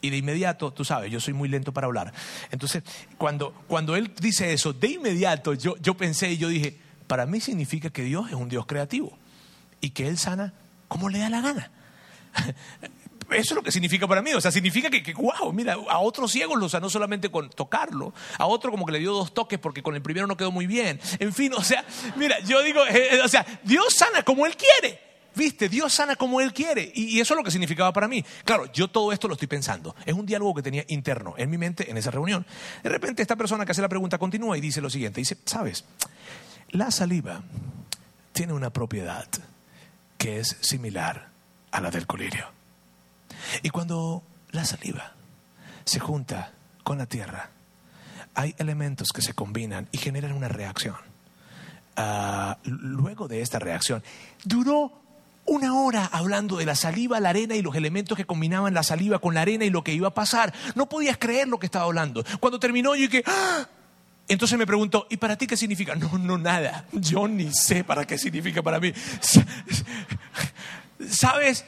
[0.01, 2.13] Y de inmediato, tú sabes, yo soy muy lento para hablar.
[2.51, 2.83] Entonces,
[3.19, 6.79] cuando, cuando él dice eso, de inmediato yo, yo pensé y yo dije,
[7.11, 9.19] para mí significa que Dios es un Dios creativo
[9.81, 10.55] y que Él sana
[10.87, 11.73] como le da la gana.
[13.33, 14.33] Eso es lo que significa para mí.
[14.33, 18.15] O sea, significa que, wow, mira, a otro ciego lo sanó solamente con tocarlo.
[18.39, 20.69] A otro como que le dio dos toques porque con el primero no quedó muy
[20.69, 21.01] bien.
[21.19, 24.57] En fin, o sea, mira, yo digo, eh, eh, o sea, Dios sana como Él
[24.57, 25.01] quiere.
[25.35, 26.93] Viste, Dios sana como Él quiere.
[26.95, 28.25] Y, y eso es lo que significaba para mí.
[28.45, 29.97] Claro, yo todo esto lo estoy pensando.
[30.07, 32.47] Es un diálogo que tenía interno en mi mente en esa reunión.
[32.85, 35.21] De repente esta persona que hace la pregunta continúa y dice lo siguiente.
[35.21, 35.85] Dice, ¿sabes?
[36.73, 37.43] La saliva
[38.33, 39.27] tiene una propiedad
[40.17, 41.29] que es similar
[41.73, 42.47] a la del colirio.
[43.63, 45.15] Y cuando la saliva
[45.85, 46.53] se junta
[46.85, 47.51] con la tierra,
[48.35, 50.97] hay elementos que se combinan y generan una reacción.
[51.97, 54.05] Uh, luego de esta reacción,
[54.45, 54.93] duró
[55.47, 59.19] una hora hablando de la saliva, la arena y los elementos que combinaban la saliva
[59.19, 60.55] con la arena y lo que iba a pasar.
[60.77, 62.25] No podías creer lo que estaba hablando.
[62.39, 63.67] Cuando terminó, yo dije, ¡Ah!
[64.31, 65.97] Entonces me pregunto, ¿y para ti qué significa?
[65.97, 66.87] No, no, nada.
[66.93, 68.93] Yo ni sé para qué significa para mí.
[71.11, 71.65] ¿Sabes?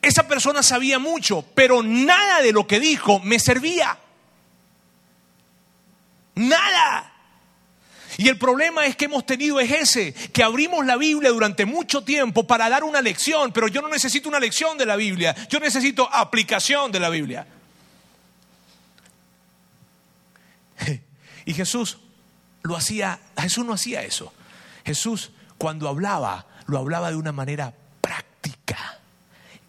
[0.00, 3.98] Esa persona sabía mucho, pero nada de lo que dijo me servía.
[6.34, 7.12] Nada.
[8.16, 12.02] Y el problema es que hemos tenido es ese, que abrimos la Biblia durante mucho
[12.04, 15.60] tiempo para dar una lección, pero yo no necesito una lección de la Biblia, yo
[15.60, 17.46] necesito aplicación de la Biblia.
[21.52, 21.98] Y Jesús
[22.62, 24.32] lo hacía, Jesús no hacía eso.
[24.86, 29.00] Jesús cuando hablaba, lo hablaba de una manera práctica.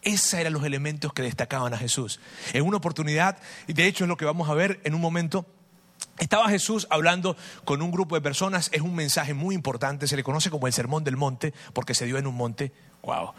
[0.01, 2.21] Esos eran los elementos que destacaban a Jesús.
[2.53, 5.45] En una oportunidad, y de hecho es lo que vamos a ver en un momento,
[6.19, 10.23] estaba Jesús hablando con un grupo de personas, es un mensaje muy importante, se le
[10.23, 12.71] conoce como el Sermón del Monte, porque se dio en un monte.
[13.01, 13.33] Wow.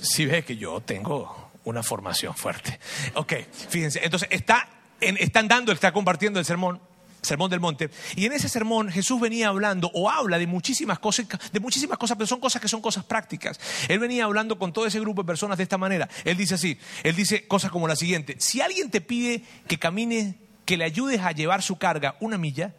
[0.00, 2.78] Si ves que yo tengo una formación fuerte.
[3.14, 3.32] Ok,
[3.68, 4.68] fíjense, entonces está,
[5.00, 6.80] están dando, está compartiendo el sermón
[7.24, 7.90] Sermón del Monte.
[8.16, 12.16] Y en ese sermón Jesús venía hablando o habla de muchísimas cosas, de muchísimas cosas,
[12.16, 13.58] pero son cosas que son cosas prácticas.
[13.88, 16.08] Él venía hablando con todo ese grupo de personas de esta manera.
[16.24, 20.38] Él dice así, él dice cosas como la siguiente, si alguien te pide que camine,
[20.64, 22.74] que le ayudes a llevar su carga una milla,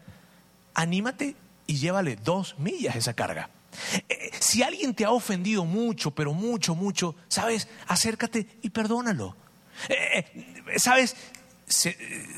[0.74, 1.36] anímate
[1.68, 3.50] y llévale dos millas esa carga.
[4.10, 9.36] Eh, si alguien te ha ofendido mucho, pero mucho, mucho, sabes, acércate y perdónalo.
[9.90, 11.16] Eh, eh, sabes,
[11.68, 11.92] si,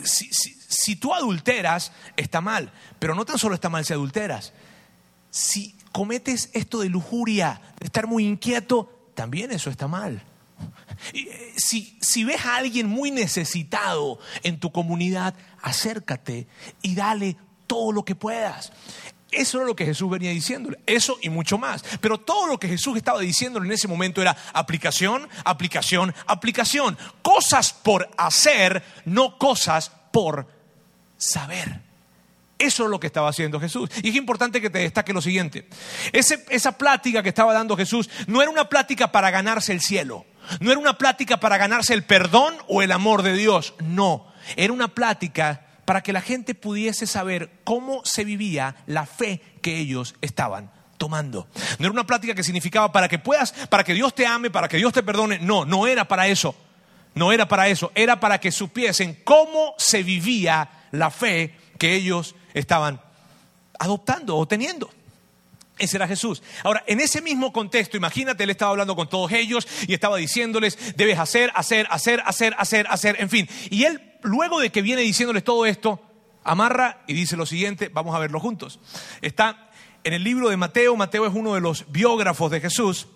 [0.04, 0.57] si,
[0.98, 4.54] tú adulteras, está mal, pero no tan solo está mal si adulteras.
[5.30, 10.22] Si cometes esto de lujuria, de estar muy inquieto, también eso está mal.
[11.14, 16.48] eh, si, si ves a alguien muy necesitado en tu comunidad, acércate
[16.82, 18.72] y dale todo lo que puedas.
[19.32, 21.84] Eso era lo que Jesús venía diciéndole, eso y mucho más.
[22.00, 26.98] Pero todo lo que Jesús estaba diciéndole en ese momento era aplicación, aplicación, aplicación.
[27.22, 30.57] Cosas por hacer, no cosas por
[31.18, 31.82] saber.
[32.60, 33.90] Eso es lo que estaba haciendo Jesús.
[34.02, 35.68] Y es importante que te destaque lo siguiente.
[36.12, 40.26] esa plática que estaba dando Jesús no era una plática para ganarse el cielo.
[40.60, 43.76] No era una plática para ganarse el perdón o el amor de Dios.
[43.84, 44.28] No.
[44.56, 49.78] Era una plática para que la gente pudiese saber cómo se vivía la fe que
[49.78, 51.48] ellos estaban tomando.
[51.80, 54.68] No era una plática que significaba para que puedas, para que Dios te ame, para
[54.68, 55.40] que Dios te perdone.
[55.40, 56.56] No, no era para eso.
[57.14, 57.92] No era para eso.
[57.96, 63.02] Era para que supiesen cómo se vivía la fe que ellos estaban
[63.80, 64.90] adoptando o teniendo.
[65.78, 66.42] Ese era Jesús.
[66.64, 70.96] Ahora, en ese mismo contexto, imagínate, él estaba hablando con todos ellos y estaba diciéndoles,
[70.96, 73.48] debes hacer, hacer, hacer, hacer, hacer, hacer, en fin.
[73.70, 76.02] Y él luego de que viene diciéndoles todo esto,
[76.44, 78.80] amarra y dice lo siguiente, vamos a verlo juntos.
[79.22, 79.70] Está
[80.04, 83.08] en el libro de Mateo, Mateo es uno de los biógrafos de Jesús,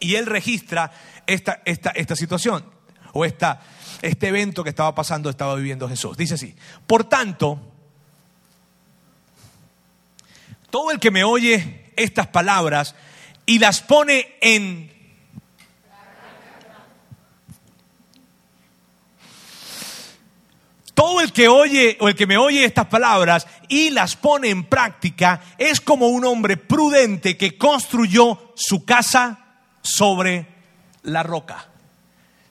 [0.00, 0.90] y él registra
[1.26, 2.64] esta, esta, esta situación,
[3.12, 3.62] o esta,
[4.02, 6.16] este evento que estaba pasando, estaba viviendo Jesús.
[6.16, 6.54] Dice así,
[6.86, 7.60] por tanto,
[10.70, 12.94] todo el que me oye estas palabras
[13.46, 14.92] y las pone en
[20.94, 24.62] Todo el que oye o el que me oye estas palabras y las pone en
[24.62, 29.38] práctica es como un hombre prudente que construyó su casa
[29.82, 30.46] sobre
[31.02, 31.71] la roca.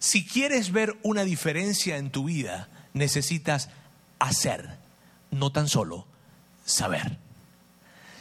[0.01, 3.69] Si quieres ver una diferencia en tu vida, necesitas
[4.17, 4.79] hacer,
[5.29, 6.07] no tan solo
[6.65, 7.19] saber.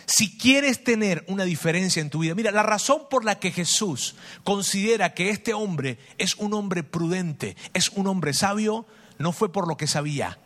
[0.05, 4.15] Si quieres tener una diferencia en tu vida, mira, la razón por la que Jesús
[4.45, 8.85] considera que este hombre es un hombre prudente, es un hombre sabio,
[9.17, 10.39] no fue por lo que sabía.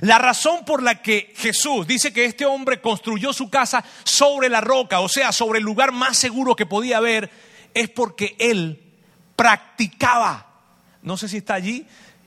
[0.00, 4.60] La razón por la que Jesús dice que este hombre construyó su casa sobre la
[4.60, 7.30] roca, o sea, sobre el lugar más seguro que podía haber,
[7.72, 8.83] es porque él
[9.36, 10.46] practicaba.
[11.02, 11.86] No sé si está allí,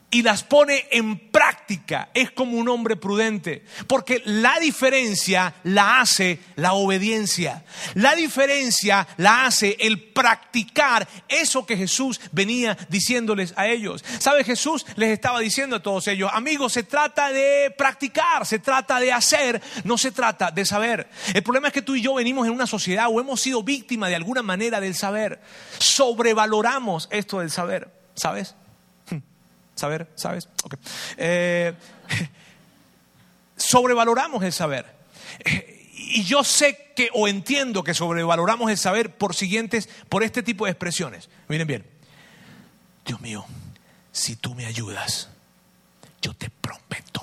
[0.10, 6.40] y las pone en práctica, es como un hombre prudente, porque la diferencia la hace
[6.56, 14.04] la obediencia, la diferencia la hace el practicar eso que Jesús venía diciéndoles a ellos.
[14.20, 14.46] ¿Sabe?
[14.46, 19.12] Jesús les estaba diciendo a todos ellos, amigos, se trata de practicar, se trata de
[19.12, 21.10] hacer, no se trata de saber.
[21.34, 24.10] El problema es que tú y yo venimos en una sociedad o hemos sido víctimas
[24.10, 25.42] de alguna manera del saber,
[25.80, 28.56] sobrevaloramos esto del saber, ¿sabes?
[29.78, 30.50] Saber, ¿sabes?
[31.18, 31.74] Eh,
[33.56, 34.86] sobrevaloramos el saber.
[35.96, 40.66] Y yo sé que o entiendo que sobrevaloramos el saber por siguientes, por este tipo
[40.66, 41.30] de expresiones.
[41.48, 41.86] Miren bien.
[43.06, 43.46] Dios mío,
[44.12, 45.30] si tú me ayudas,
[46.22, 47.22] yo te prometo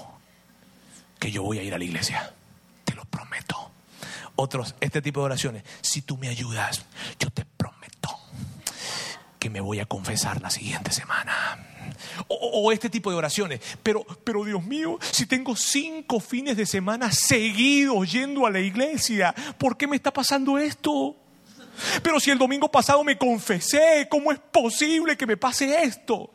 [1.19, 2.33] que yo voy a ir a la iglesia.
[2.85, 3.73] Te lo prometo.
[4.37, 5.65] Otros, este tipo de oraciones.
[5.81, 6.85] Si tú me ayudas,
[7.19, 8.17] yo te prometo
[9.41, 11.74] que me voy a confesar la siguiente semana
[12.29, 13.61] o, este tipo de oraciones.
[13.83, 19.35] Pero, pero Dios mío, si tengo cinco fines de semana seguidos yendo a la iglesia,
[19.59, 21.17] ¿por qué me está pasando esto?
[22.03, 26.31] Pero si el domingo pasado me confesé, ¿cómo es posible que me pase esto?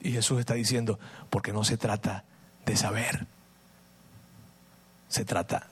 [0.00, 0.98] Y Jesús está diciendo,
[1.30, 2.24] porque no se trata
[2.64, 3.26] de saber,
[5.08, 5.68] se trata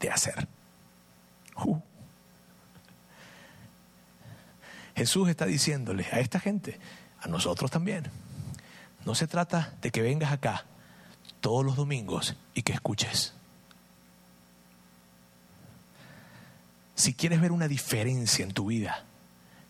[0.00, 0.48] de hacer.
[1.56, 1.78] Uh.
[4.96, 6.78] Jesús está diciéndole a esta gente,
[7.24, 8.04] a nosotros también.
[9.04, 10.64] No se trata de que vengas acá
[11.40, 13.34] todos los domingos y que escuches.
[16.94, 19.04] Si quieres ver una diferencia en tu vida,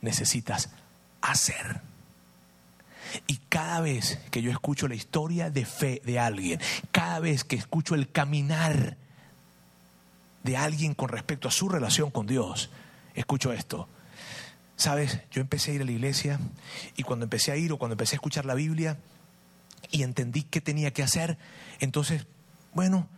[0.02, 0.70] necesitas
[1.22, 1.80] hacer.
[3.26, 7.56] Y cada vez que yo escucho la historia de fe de alguien, cada vez que
[7.56, 8.96] escucho el caminar
[10.42, 12.70] de alguien con respecto a su relación con Dios,
[13.14, 13.88] escucho esto.
[14.76, 16.40] Sabes, yo empecé a ir a la iglesia
[16.96, 18.98] y cuando empecé a ir o cuando empecé a escuchar la Biblia
[19.90, 21.38] y entendí qué tenía que hacer,
[21.80, 22.26] entonces,
[22.72, 23.08] bueno,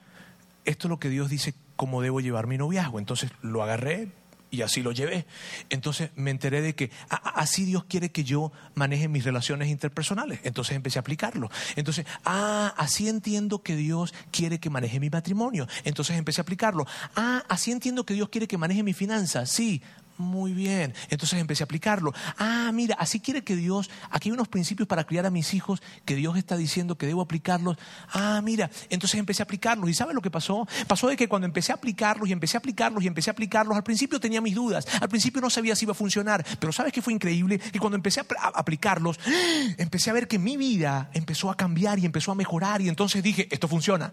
[0.64, 2.98] esto es lo que Dios dice cómo debo llevar mi noviazgo.
[2.98, 4.08] Entonces lo agarré,
[4.50, 5.26] y así lo llevé.
[5.70, 10.40] Entonces me enteré de que así Dios quiere que yo maneje mis relaciones interpersonales.
[10.44, 11.50] Entonces empecé a aplicarlo.
[11.76, 15.66] Entonces, ah, así entiendo que Dios quiere que maneje mi matrimonio.
[15.84, 16.86] Entonces empecé a aplicarlo.
[17.14, 19.50] Ah, así entiendo que Dios quiere que maneje mi finanzas.
[19.50, 19.82] Sí,
[20.18, 20.94] muy bien.
[21.10, 22.12] Entonces empecé a aplicarlo.
[22.38, 25.82] Ah, mira, así quiere que Dios, aquí hay unos principios para criar a mis hijos
[26.04, 27.76] que Dios está diciendo que debo aplicarlos.
[28.12, 29.90] Ah, mira, entonces empecé a aplicarlos.
[29.90, 30.66] ¿Y sabe lo que pasó?
[30.86, 33.76] Pasó de que cuando empecé a aplicarlos y empecé a aplicarlos y empecé a aplicarlos,
[33.76, 36.92] al principio tenía mis dudas, al principio no sabía si iba a funcionar, pero ¿sabes
[36.92, 37.58] qué fue increíble?
[37.58, 39.18] Que cuando empecé a, aplicarlos,
[39.78, 43.22] empecé a ver que mi vida empezó a cambiar y empezó a mejorar y entonces
[43.22, 44.12] dije, esto funciona.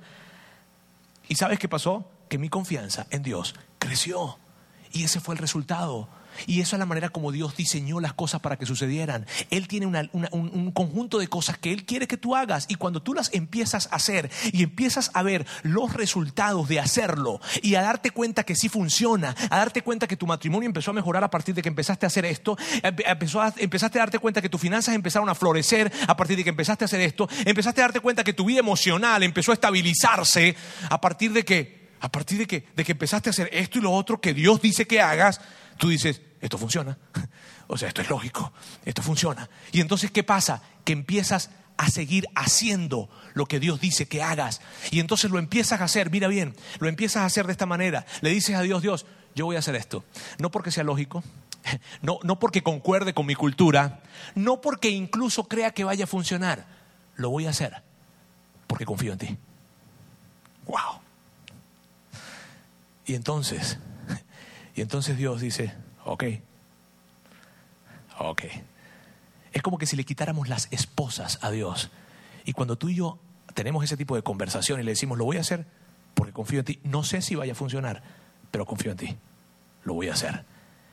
[1.28, 2.10] ¿Y sabes qué pasó?
[2.30, 4.38] Que mi confianza en Dios creció.
[4.94, 6.08] Y ese fue el resultado.
[6.48, 9.26] Y esa es la manera como Dios diseñó las cosas para que sucedieran.
[9.50, 13.02] Él tiene un, un, conjunto de cosas que Él quiere que tú hagas y cuando
[13.02, 17.82] tú las empiezas a hacer y empiezas a ver los resultados de hacerlo y a
[17.82, 21.30] darte cuenta que sí funciona, a darte cuenta que tu matrimonio empezó a mejorar a
[21.30, 24.96] partir de que empezaste a hacer esto, empezó empezaste a darte cuenta que tus finanzas
[24.96, 28.24] empezaron a florecer a partir de que empezaste a hacer esto, empezaste a darte cuenta
[28.24, 30.56] que tu vida emocional empezó a estabilizarse
[30.90, 33.82] a partir de que a partir de que, de que empezaste a hacer esto y
[33.82, 35.40] lo otro que Dios dice que hagas,
[35.78, 36.98] tú dices, esto funciona.
[37.68, 38.52] O sea, esto es lógico,
[38.84, 39.50] esto funciona.
[39.72, 40.62] Y entonces, ¿qué pasa?
[40.84, 44.60] Que empiezas a seguir haciendo lo que Dios dice que hagas.
[44.92, 48.06] Y entonces lo empiezas a hacer, mira bien, lo empiezas a hacer de esta manera.
[48.20, 50.04] Le dices a Dios, Dios, yo voy a hacer esto.
[50.40, 51.24] No porque sea lógico,
[52.02, 54.04] no, no porque concuerde con mi cultura,
[54.36, 56.68] no porque incluso crea que vaya a funcionar.
[57.16, 57.82] Lo voy a hacer
[58.68, 59.38] porque confío en ti.
[60.66, 61.03] ¡Wow!
[63.06, 63.80] Y entonces,
[64.76, 65.74] y entonces Dios dice,
[66.06, 66.24] ok,
[68.20, 68.44] ok.
[69.52, 71.92] Es como que si le quitáramos las esposas a Dios.
[72.46, 73.20] Y cuando tú y yo
[73.54, 75.66] tenemos ese tipo de conversación y le decimos, lo voy a hacer
[76.14, 78.04] porque confío en ti, no sé si vaya a funcionar,
[78.52, 79.18] pero confío en ti,
[79.84, 80.46] lo voy a hacer.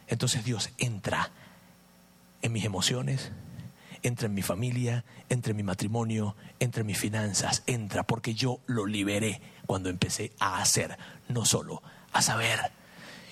[0.09, 1.31] Entonces Dios entra
[2.43, 3.33] en mis emociones,
[4.03, 8.61] entra en mi familia, entra en mi matrimonio, entra en mis finanzas, entra porque yo
[8.67, 12.73] lo liberé cuando empecé a hacer, no solo a saber.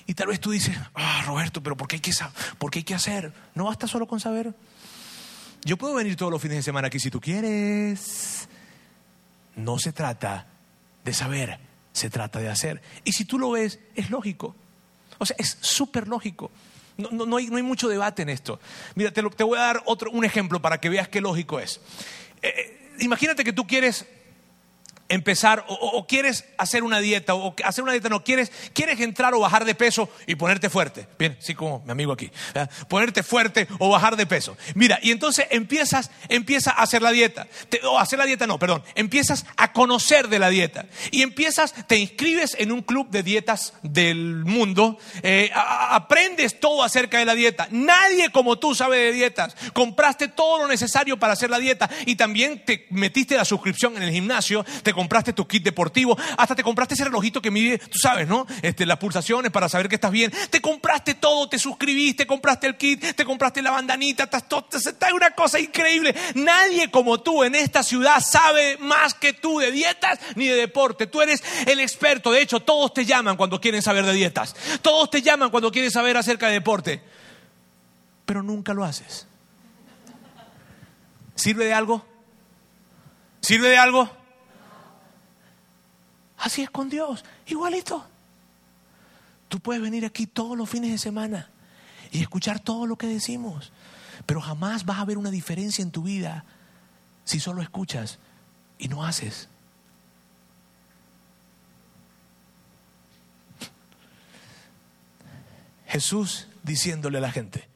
[0.07, 2.13] Y tal vez tú dices, ah, Roberto, pero ¿por qué, hay que,
[2.59, 3.33] ¿por qué hay que hacer?
[3.55, 4.55] No basta solo con saber.
[5.65, 8.49] Yo puedo venir todos los fines de semana aquí si tú quieres.
[9.57, 10.47] No se trata
[11.05, 11.59] de saber,
[11.93, 12.81] se trata de hacer.
[13.05, 14.57] Y si tú lo ves, es lógico.
[15.19, 16.51] O sea, es súper lógico.
[16.97, 18.61] No, no, hay, no, hay, mucho debate en esto.
[18.95, 21.81] Mira, te, te, voy a dar otro, un ejemplo para que veas qué lógico es.
[22.43, 24.07] Eh, eh, imagínate que tú quieres
[25.09, 29.41] empezar o, quieres hacer una dieta o hacer una dieta no quieres quieres entrar o
[29.41, 31.07] bajar de peso y ponerte fuerte.
[31.19, 32.31] Bien así como mi amigo aquí
[32.89, 34.57] ponerte fuerte o bajar de peso.
[34.75, 37.47] Mira y entonces empiezas empiezas a hacer la dieta.
[37.85, 38.83] O hacer la dieta no perdón.
[38.95, 40.87] Empiezas a conocer de la dieta.
[41.11, 44.99] Y empiezas te inscribes en un club de dietas del mundo.
[45.23, 47.69] Eh, aprendes todo acerca de la dieta.
[47.71, 49.57] Nadie como tú sabe de dietas.
[49.73, 54.03] Compraste todo lo necesario para hacer la dieta y también te metiste la suscripción en
[54.03, 57.99] el gimnasio te compraste tu kit deportivo, hasta te compraste ese relojito que mide, tú
[57.99, 58.49] sabes, ¿no?
[58.63, 60.33] Este, las pulsaciones para saber que estás bien.
[60.51, 65.31] Te compraste todo, te suscribiste, compraste el kit, te compraste la bandanita, estás está una
[65.31, 66.13] cosa increíble.
[66.35, 71.07] Nadie como tú en esta ciudad sabe más que tú de dietas ni de deporte.
[71.07, 72.33] Tú eres el experto.
[72.33, 74.57] De hecho, todos te llaman cuando quieren saber de dietas.
[74.83, 77.01] Todos te llaman cuando quieren saber acerca de deporte.
[78.27, 79.29] Pero nunca lo haces.
[81.37, 82.05] ¿Sirve de algo?
[83.41, 84.18] ¿Sirve de algo?
[86.49, 88.07] Así es con Dios, igualito.
[89.51, 91.51] Tú puedes venir aquí todos los fines de semana
[92.11, 93.71] y escuchar todo lo que decimos,
[94.25, 96.47] pero jamás vas a ver una diferencia en tu vida
[97.27, 98.19] si solo escuchas
[98.79, 99.51] y no haces.
[105.87, 107.69] Jesús diciéndole a la gente,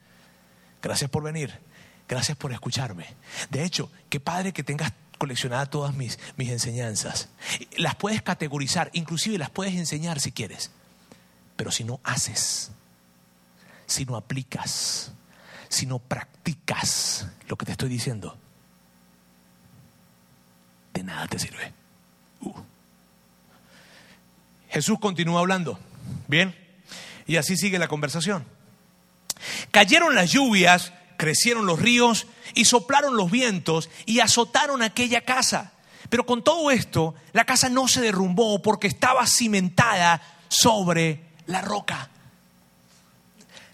[0.80, 1.60] gracias por venir,
[2.08, 3.04] gracias por escucharme.
[3.50, 7.28] De hecho, qué padre que tengas coleccionadas todas mis, mis enseñanzas.
[7.76, 10.72] Las puedes categorizar, inclusive las puedes enseñar si quieres.
[11.54, 12.72] Pero si no haces,
[13.86, 15.12] si no aplicas,
[15.68, 18.36] si no practicas lo que te estoy diciendo,
[20.92, 21.72] de nada te sirve.
[22.40, 22.54] Uh.
[24.70, 25.78] Jesús continúa hablando.
[26.26, 26.52] Bien.
[27.28, 28.44] Y así sigue la conversación.
[29.70, 35.72] Cayeron las lluvias crecieron los ríos y soplaron los vientos y azotaron aquella casa.
[36.08, 42.10] Pero con todo esto, la casa no se derrumbó porque estaba cimentada sobre la roca.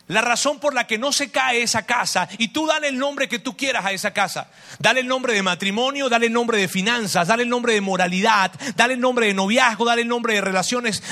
[0.09, 3.29] La razón por la que no se cae esa casa, y tú dale el nombre
[3.29, 4.51] que tú quieras a esa casa.
[4.79, 8.51] Dale el nombre de matrimonio, dale el nombre de finanzas, dale el nombre de moralidad,
[8.75, 11.03] dale el nombre de noviazgo, dale el nombre de relaciones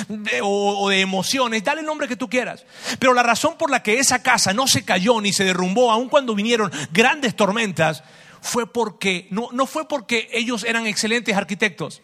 [0.42, 2.64] o, o, de emociones, dale el nombre que tú quieras.
[2.98, 6.08] Pero la razón por la que esa casa no se cayó ni se derrumbó, aun
[6.08, 8.02] cuando vinieron grandes tormentas,
[8.40, 12.00] fue porque, no, no fue porque ellos eran excelentes arquitectos,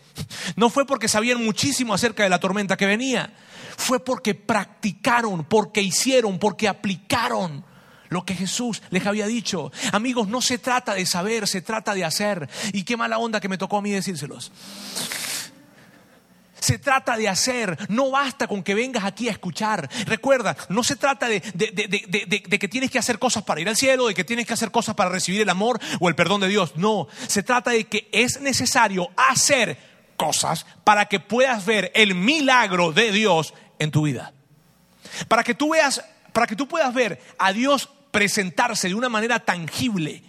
[0.57, 3.33] no fue porque sabían muchísimo acerca de la tormenta que venía
[3.83, 7.65] fue porque practicaron, porque hicieron, porque aplicaron
[8.09, 9.73] lo que Jesús les había dicho.
[9.91, 12.49] Amigos, no se trata de saber, se trata de hacer.
[12.73, 14.53] Y qué mala onda que me tocó a mí decírselos.
[16.61, 19.91] Se trata de hacer, no basta con que vengas aquí a escuchar.
[20.07, 24.15] Recuerda, no se trata de, que tienes que hacer cosas para ir al cielo, de
[24.15, 26.77] que tienes que hacer cosas para recibir el amor o el perdón de Dios.
[26.77, 29.77] No, se trata de que es necesario hacer
[30.17, 34.33] cosas para que puedas ver el milagro de Dios en tu vida.
[35.29, 39.41] Para que tú veas, para que tú puedas ver a Dios presentarse de una manera
[39.41, 40.23] tangible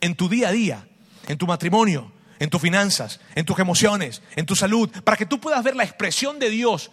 [0.00, 0.88] en tu día a día,
[1.26, 5.40] en tu matrimonio, en tus finanzas, en tus emociones, en tu salud, para que tú
[5.40, 6.90] puedas ver la expresión de Dios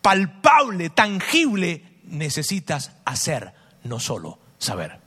[0.00, 5.00] palpable, tangible, necesitas hacer, no solo saber.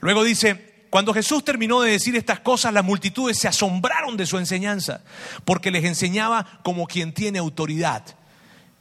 [0.00, 4.36] Luego dice, cuando Jesús terminó de decir estas cosas, las multitudes se asombraron de su
[4.36, 5.00] enseñanza,
[5.46, 8.04] porque les enseñaba como quien tiene autoridad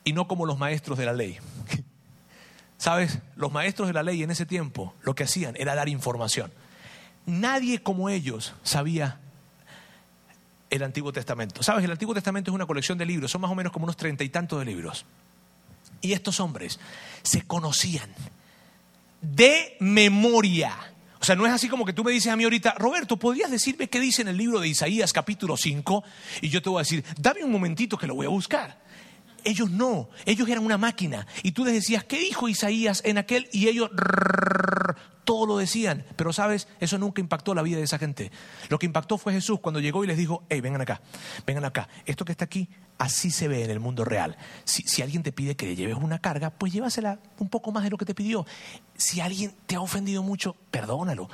[0.04, 1.38] y no como los maestros de la ley.
[2.78, 3.20] ¿Sabes?
[3.38, 6.52] Los maestros de la ley en ese tiempo lo que hacían era dar información.
[7.26, 9.22] Nadie como ellos sabía
[10.70, 11.64] el Antiguo Testamento.
[11.64, 11.86] ¿Sabes?
[11.86, 14.26] El Antiguo Testamento es una colección de libros, son más o menos como unos treinta
[14.26, 15.06] y tantos de libros.
[16.02, 16.78] Y estos hombres
[17.24, 18.14] se conocían
[19.22, 20.91] de memoria.
[21.22, 23.52] O sea, no es así como que tú me dices a mí ahorita, Roberto, ¿podrías
[23.52, 26.04] decirme qué dice en el libro de Isaías capítulo 5?
[26.42, 28.80] Y yo te voy a decir, dame un momentito que lo voy a buscar.
[29.44, 31.28] Ellos no, ellos eran una máquina.
[31.44, 33.50] Y tú les decías, ¿qué dijo Isaías en aquel?
[33.52, 33.90] Y ellos
[35.24, 36.06] todo lo decían.
[36.16, 38.32] Pero sabes, eso nunca impactó la vida de esa gente.
[38.70, 41.02] Lo que impactó fue Jesús cuando llegó y les dijo, hey, vengan acá,
[41.46, 41.88] vengan acá.
[42.06, 44.38] Esto que está aquí, así se ve en el mundo real.
[44.64, 47.84] Si, si alguien te pide que le lleves una carga, pues llévasela un poco más
[47.84, 48.46] de lo que te pidió.
[48.96, 51.30] Si alguien te ha ofendido mucho, perdónalo.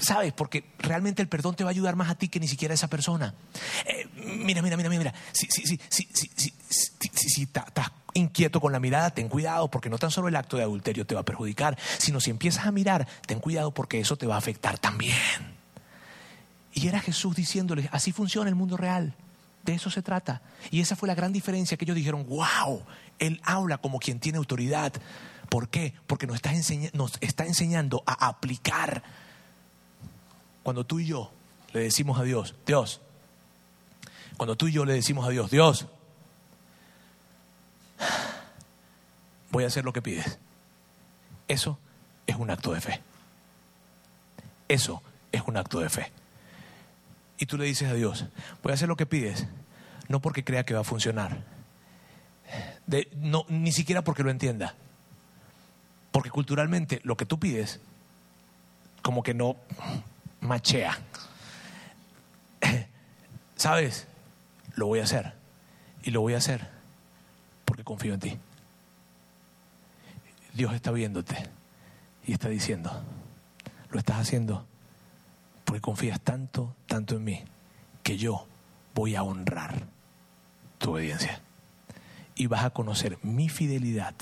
[0.00, 0.32] ¿Sabes?
[0.32, 2.76] Porque realmente el perdón te va a ayudar más a ti que ni siquiera a
[2.76, 3.34] esa persona.
[3.86, 5.14] Eh, mira, mira, mira, mira.
[5.32, 10.36] Si, si, si, estás inquieto con la mirada, ten cuidado porque no tan solo el
[10.36, 14.00] acto de adulterio te va a perjudicar, sino si empiezas a mirar, ten cuidado porque
[14.00, 15.14] eso te va a afectar también.
[16.74, 19.14] Y era Jesús diciéndoles, así funciona el mundo real.
[19.64, 20.42] De eso se trata.
[20.70, 22.82] Y esa fue la gran diferencia que ellos dijeron, wow,
[23.18, 24.92] Él habla como quien tiene autoridad.
[25.48, 25.94] ¿Por qué?
[26.06, 26.36] Porque nos
[27.20, 29.02] está enseñando a aplicar
[30.62, 31.30] cuando tú y yo
[31.72, 33.00] le decimos a Dios, Dios,
[34.36, 35.86] cuando tú y yo le decimos a Dios, Dios,
[39.50, 40.38] voy a hacer lo que pides.
[41.48, 41.78] Eso
[42.26, 43.00] es un acto de fe.
[44.68, 45.02] Eso
[45.32, 46.12] es un acto de fe.
[47.38, 48.26] Y tú le dices a Dios,
[48.62, 49.46] voy a hacer lo que pides,
[50.08, 51.44] no porque crea que va a funcionar,
[53.16, 54.74] no, ni siquiera porque lo entienda,
[56.10, 57.80] porque culturalmente lo que tú pides,
[59.02, 59.56] como que no,
[60.40, 60.98] machea.
[63.56, 64.06] ¿Sabes?
[64.74, 65.34] Lo voy a hacer.
[66.02, 66.68] Y lo voy a hacer
[67.64, 68.38] porque confío en ti.
[70.54, 71.36] Dios está viéndote
[72.26, 72.90] y está diciendo,
[73.90, 74.66] lo estás haciendo
[75.64, 77.44] porque confías tanto, tanto en mí,
[78.02, 78.46] que yo
[78.94, 79.86] voy a honrar
[80.78, 81.40] tu obediencia.
[82.34, 84.14] Y vas a conocer mi fidelidad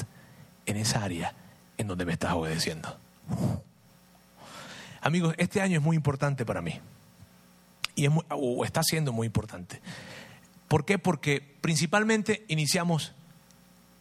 [0.67, 1.35] en esa área
[1.79, 2.99] en donde me estás obedeciendo.
[5.07, 6.81] Amigos, este año es muy importante para mí.
[7.95, 9.81] Y o está siendo muy importante.
[10.67, 10.99] ¿Por qué?
[10.99, 13.15] Porque principalmente iniciamos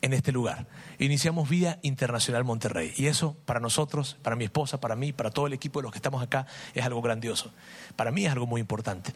[0.01, 0.65] en este lugar.
[0.97, 2.91] Iniciamos Vía Internacional Monterrey.
[2.97, 5.91] Y eso para nosotros, para mi esposa, para mí, para todo el equipo de los
[5.91, 7.53] que estamos acá, es algo grandioso.
[7.95, 9.13] Para mí es algo muy importante.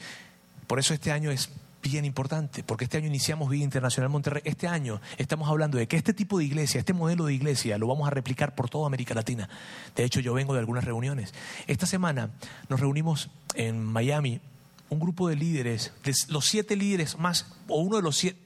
[0.68, 1.50] Por eso este año es
[1.82, 4.42] bien importante, porque este año iniciamos Vida Internacional Monterrey.
[4.46, 7.88] Este año estamos hablando de que este tipo de iglesia, este modelo de iglesia, lo
[7.88, 9.50] vamos a replicar por toda América Latina.
[9.96, 11.34] De hecho, yo vengo de algunas reuniones.
[11.68, 12.32] Esta semana
[12.68, 14.42] nos reunimos en Miami,
[14.90, 18.40] un grupo de líderes, de los siete líderes más, o uno de los siete,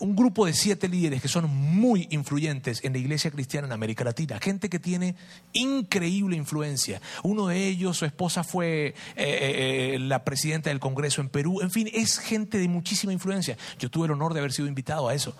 [0.00, 4.04] un grupo de siete líderes que son muy influyentes en la iglesia cristiana en América
[4.04, 5.14] Latina, gente que tiene
[5.52, 7.00] increíble influencia.
[7.22, 11.60] Uno de ellos, su esposa fue eh, eh, eh, la presidenta del Congreso en Perú,
[11.60, 13.56] en fin, es gente de muchísima influencia.
[13.78, 15.36] Yo tuve el honor de haber sido invitado a eso.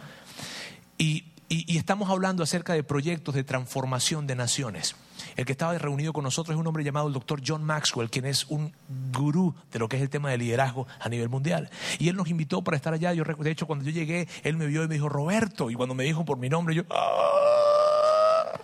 [0.98, 4.94] Y, y estamos hablando acerca de proyectos de transformación de naciones.
[5.36, 8.24] El que estaba reunido con nosotros es un hombre llamado el doctor John Maxwell, quien
[8.24, 8.72] es un
[9.12, 11.70] gurú de lo que es el tema de liderazgo a nivel mundial.
[11.98, 13.12] Y él nos invitó para estar allá.
[13.12, 15.70] Yo, de hecho, cuando yo llegué, él me vio y me dijo, Roberto.
[15.70, 18.60] Y cuando me dijo por mi nombre, yo, ¡Ah!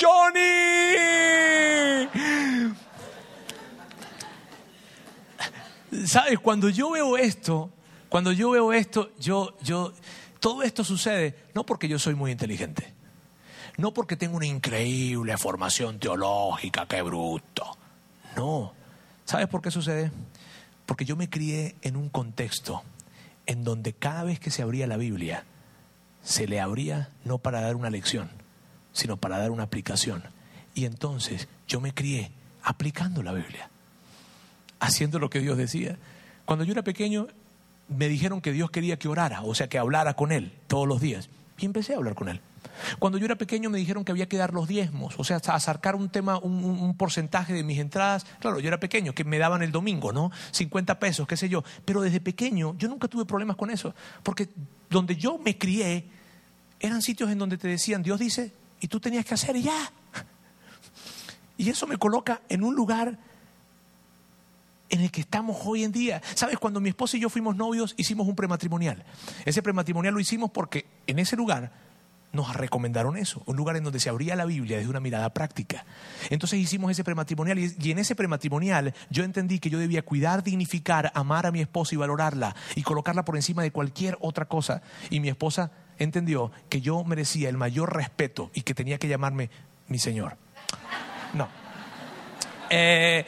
[0.00, 0.40] ¡Johnny!
[6.06, 6.38] ¿Sabes?
[6.40, 7.70] Cuando yo veo esto,
[8.08, 9.92] cuando yo veo esto, yo, yo,
[10.40, 12.93] todo esto sucede no porque yo soy muy inteligente.
[13.76, 17.76] No porque tengo una increíble formación teológica, qué bruto.
[18.36, 18.72] No.
[19.24, 20.12] ¿Sabes por qué sucede?
[20.86, 22.82] Porque yo me crié en un contexto
[23.46, 25.44] en donde cada vez que se abría la Biblia,
[26.22, 28.30] se le abría no para dar una lección,
[28.92, 30.22] sino para dar una aplicación.
[30.74, 32.30] Y entonces yo me crié
[32.62, 33.70] aplicando la Biblia,
[34.80, 35.98] haciendo lo que Dios decía.
[36.44, 37.28] Cuando yo era pequeño,
[37.88, 41.00] me dijeron que Dios quería que orara, o sea, que hablara con Él todos los
[41.00, 41.28] días.
[41.58, 42.40] Y empecé a hablar con Él.
[42.98, 45.96] Cuando yo era pequeño me dijeron que había que dar los diezmos, o sea, acercar
[45.96, 48.26] un tema, un, porcentaje de mis entradas.
[48.40, 50.30] Claro, yo era pequeño, que me daban el domingo, ¿no?
[50.52, 51.64] 50 pesos, qué sé yo.
[51.84, 54.48] Pero desde pequeño yo nunca tuve problemas con eso, porque
[54.90, 56.08] donde yo me crié
[56.80, 59.92] eran sitios en donde te decían, Dios dice, y tú tenías que hacer y ya.
[61.56, 63.16] Y eso me coloca en un lugar
[64.88, 66.22] en el que estamos hoy en día.
[66.34, 66.58] ¿Sabes?
[66.58, 69.04] Cuando mi esposa y yo fuimos novios, hicimos un prematrimonial.
[69.44, 71.72] Ese prematrimonial lo hicimos porque en ese lugar
[72.34, 75.86] nos recomendaron eso, un lugar en donde se abría la Biblia desde una mirada práctica.
[76.30, 81.12] Entonces hicimos ese prematrimonial y, en ese prematrimonial yo entendí que yo debía cuidar, dignificar,
[81.14, 84.82] amar a mi esposa y valorarla y colocarla por encima de cualquier otra cosa.
[85.10, 89.48] Y mi esposa entendió que yo merecía el mayor respeto y que tenía que llamarme
[89.86, 90.36] mi Señor.
[91.34, 91.48] No.
[92.68, 93.24] Eh,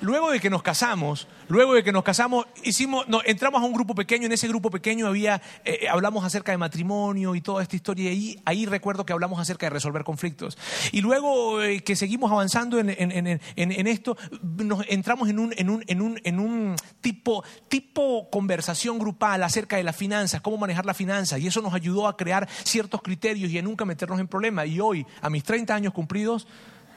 [0.00, 3.94] luego de que nos casamos, luego de que nos casamos, hicimos, entramos a un grupo
[3.94, 7.76] pequeño, en ese grupo pequeño había, eh, eh, hablamos acerca de matrimonio y toda esta
[7.76, 10.58] historia, y ahí, recuerdo que hablamos acerca de resolver conflictos.
[10.92, 16.20] Y luego que seguimos avanzando en, esto, nos entramos en un, en un, en un,
[16.24, 21.46] en un tipo, tipo conversación grupal acerca de las finanzas, cómo manejar la finanza, y
[21.46, 24.66] eso nos ayudó a crear ciertos criterios y a nunca meternos en problemas.
[24.66, 26.46] Y hoy, a mis 30 años cumplidos,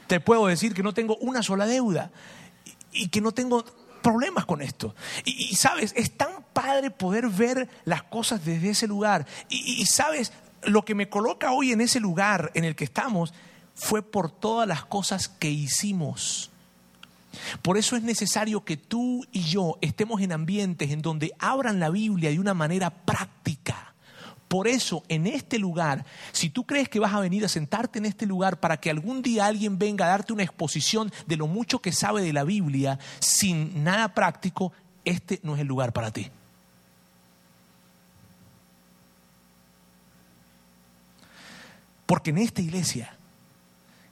[0.07, 2.11] te puedo decir que no tengo una sola deuda
[2.91, 3.63] y que no tengo
[4.01, 4.95] problemas con esto.
[5.25, 9.25] Y, sabes, es tan padre poder ver las cosas desde ese lugar.
[9.49, 10.31] Y, y sabes,
[10.63, 13.33] lo que me coloca hoy en ese lugar en el que estamos
[13.75, 16.51] fue por todas las cosas que hicimos.
[17.61, 21.89] Por eso es necesario que tú y yo estemos en ambientes en donde abran la
[21.89, 23.88] Biblia de una manera práctica
[24.49, 28.07] por eso, en este lugar, si tú crees que vas a venir a sentarte en
[28.07, 31.79] este lugar para que algún día alguien venga a darte una exposición de lo mucho
[31.79, 34.73] que sabe de la Biblia sin nada práctico,
[35.05, 36.31] este no es el lugar para ti.
[42.07, 43.15] Porque en esta iglesia,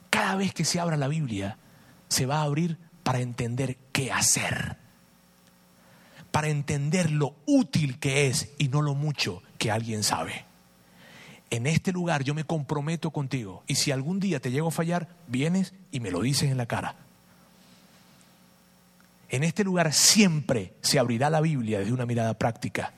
[0.08, 1.58] cada vez que se abra la Biblia,
[2.06, 4.78] se va a abrir para entender qué hacer
[6.30, 10.44] para entender lo útil que es y no lo mucho que alguien sabe.
[11.50, 15.08] En este lugar yo me comprometo contigo y si algún día te llego a fallar,
[15.26, 16.96] vienes y me lo dices en la cara.
[19.30, 22.92] En este lugar siempre se abrirá la Biblia desde una mirada práctica.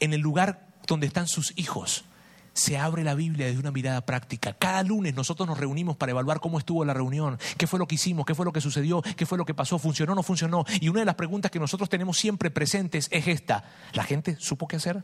[0.00, 2.04] En el lugar donde están sus hijos,
[2.52, 4.52] se abre la Biblia desde una mirada práctica.
[4.54, 7.96] Cada lunes nosotros nos reunimos para evaluar cómo estuvo la reunión, qué fue lo que
[7.96, 10.64] hicimos, qué fue lo que sucedió, qué fue lo que pasó, funcionó o no funcionó.
[10.80, 13.64] Y una de las preguntas que nosotros tenemos siempre presentes es esta.
[13.92, 15.02] ¿La gente supo qué hacer?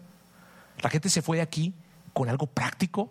[0.82, 1.74] ¿La gente se fue de aquí
[2.12, 3.10] con algo práctico?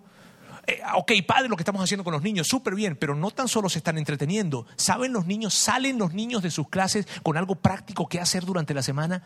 [0.68, 3.48] Eh, ok, padre, lo que estamos haciendo con los niños, súper bien, pero no tan
[3.48, 4.68] solo se están entreteniendo.
[4.76, 5.54] ¿Saben los niños?
[5.54, 9.24] ¿Salen los niños de sus clases con algo práctico que hacer durante la semana?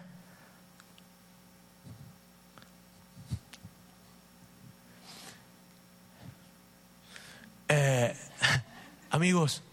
[7.67, 8.15] Eh,
[9.09, 9.63] amigos,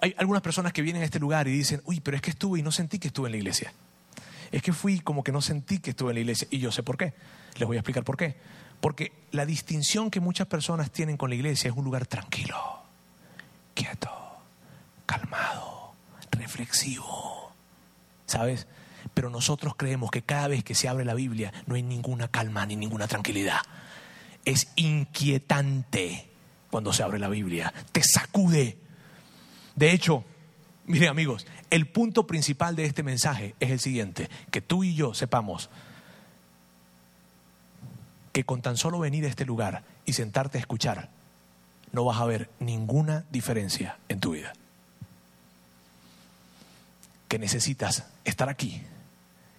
[0.00, 2.58] hay algunas personas que vienen a este lugar y dicen, uy, pero es que estuve
[2.58, 3.72] y no sentí que estuve en la iglesia.
[4.54, 6.46] Es que fui como que no sentí que estuve en la iglesia.
[6.50, 7.14] Y yo sé por qué.
[7.56, 8.36] Les voy a explicar por qué.
[8.80, 12.56] Porque la distinción que muchas personas tienen con la iglesia es un lugar tranquilo,
[13.74, 14.10] quieto,
[15.06, 15.94] calmado,
[16.30, 17.52] reflexivo.
[18.26, 18.66] ¿Sabes?
[19.12, 22.66] Pero nosotros creemos que cada vez que se abre la Biblia no hay ninguna calma
[22.66, 23.60] ni ninguna tranquilidad
[24.44, 26.28] es inquietante
[26.70, 28.78] cuando se abre la Biblia, te sacude.
[29.76, 30.24] De hecho,
[30.86, 35.14] miren amigos, el punto principal de este mensaje es el siguiente, que tú y yo
[35.14, 35.70] sepamos
[38.32, 41.08] que con tan solo venir a este lugar y sentarte a escuchar,
[41.92, 44.52] no vas a ver ninguna diferencia en tu vida.
[47.28, 48.82] Que necesitas estar aquí,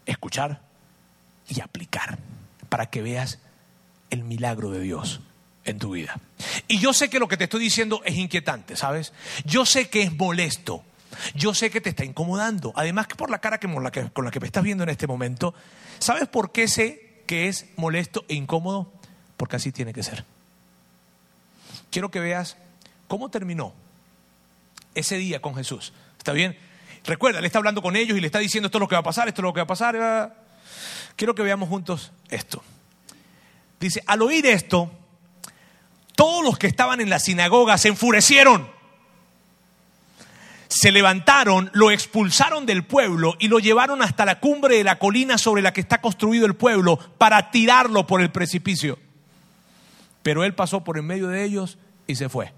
[0.05, 0.61] escuchar
[1.47, 2.19] y aplicar
[2.67, 3.39] para que veas
[4.09, 5.21] el milagro de Dios
[5.63, 6.19] en tu vida.
[6.67, 9.13] Y yo sé que lo que te estoy diciendo es inquietante, ¿sabes?
[9.45, 10.83] Yo sé que es molesto.
[11.33, 12.73] Yo sé que te está incomodando.
[12.75, 14.83] Además que por la cara que, con, la que, con la que me estás viendo
[14.83, 15.53] en este momento,
[15.99, 18.91] ¿sabes por qué sé que es molesto e incómodo?
[19.37, 20.25] Porque así tiene que ser.
[21.91, 22.57] Quiero que veas
[23.07, 23.73] cómo terminó
[24.93, 25.93] ese día con Jesús.
[26.17, 26.57] ¿Está bien?
[27.05, 29.01] Recuerda, le está hablando con ellos y le está diciendo esto es lo que va
[29.01, 30.35] a pasar, esto es lo que va a pasar.
[31.15, 32.63] Quiero que veamos juntos esto.
[33.79, 34.91] Dice, al oír esto,
[36.15, 38.74] todos los que estaban en la sinagoga se enfurecieron.
[40.75, 45.37] Se levantaron, lo expulsaron del pueblo y lo llevaron hasta la cumbre de la colina
[45.37, 48.99] sobre la que está construido el pueblo para tirarlo por el precipicio.
[50.21, 52.51] Pero él pasó por en medio de ellos y se fue.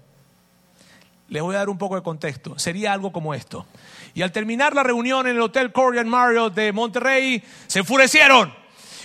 [1.28, 2.58] Les voy a dar un poco de contexto.
[2.58, 3.66] Sería algo como esto.
[4.14, 8.52] Y al terminar la reunión en el Hotel Korean Marriott de Monterrey, se enfurecieron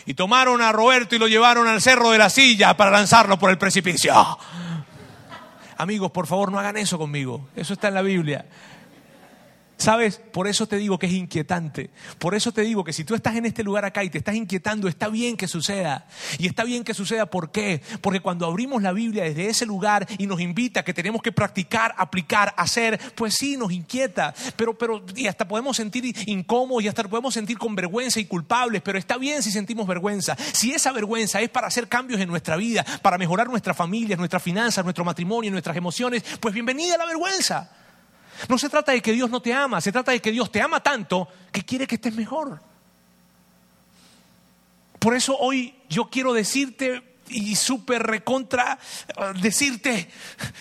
[0.07, 3.51] y tomaron a Roberto y lo llevaron al cerro de la silla para lanzarlo por
[3.51, 4.11] el precipicio.
[5.78, 7.47] Amigos, por favor, no hagan eso conmigo.
[7.55, 8.47] Eso está en la Biblia.
[9.78, 10.22] ¿Sabes?
[10.32, 11.90] Por eso te digo que es inquietante.
[12.20, 14.36] Por eso te digo que si tú estás en este lugar acá y te estás
[14.36, 16.08] inquietando, está bien que suceda.
[16.38, 17.82] Y está bien que suceda, ¿por qué?
[18.02, 21.94] Porque cuando abrimos la Biblia desde ese lugar y nos invita que tenemos que practicar,
[21.98, 24.34] aplicar, hacer, pues sí, nos inquieta.
[24.56, 28.82] Pero, pero, y hasta podemos sentir incómodos y hasta podemos sentir con vergüenza y culpables.
[28.82, 30.38] Pero está bien si sentimos vergüenza.
[30.54, 34.42] Si esa vergüenza es para hacer cambios en nuestra vida, para mejorar nuestra familia, nuestras
[34.42, 37.83] finanzas, nuestro matrimonio, nuestras emociones, pues bienvenida a la vergüenza.
[38.50, 40.62] No se trata de que Dios no te ama, se trata de que Dios te
[40.62, 42.62] ama tanto que quiere que estés mejor.
[45.00, 48.78] Por eso hoy yo quiero decirte y súper recontra
[49.18, 50.10] uh, decirte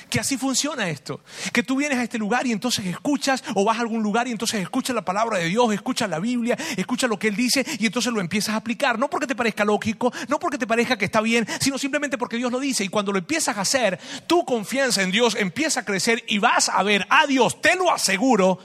[0.09, 1.21] que así funciona esto.
[1.53, 4.31] Que tú vienes a este lugar y entonces escuchas, o vas a algún lugar y
[4.31, 7.87] entonces escuchas la palabra de Dios, escuchas la Biblia, escuchas lo que Él dice y
[7.87, 8.99] entonces lo empiezas a aplicar.
[8.99, 12.37] No porque te parezca lógico, no porque te parezca que está bien, sino simplemente porque
[12.37, 12.85] Dios lo dice.
[12.85, 16.69] Y cuando lo empiezas a hacer, tu confianza en Dios empieza a crecer y vas
[16.69, 18.59] a ver a Dios, te lo aseguro,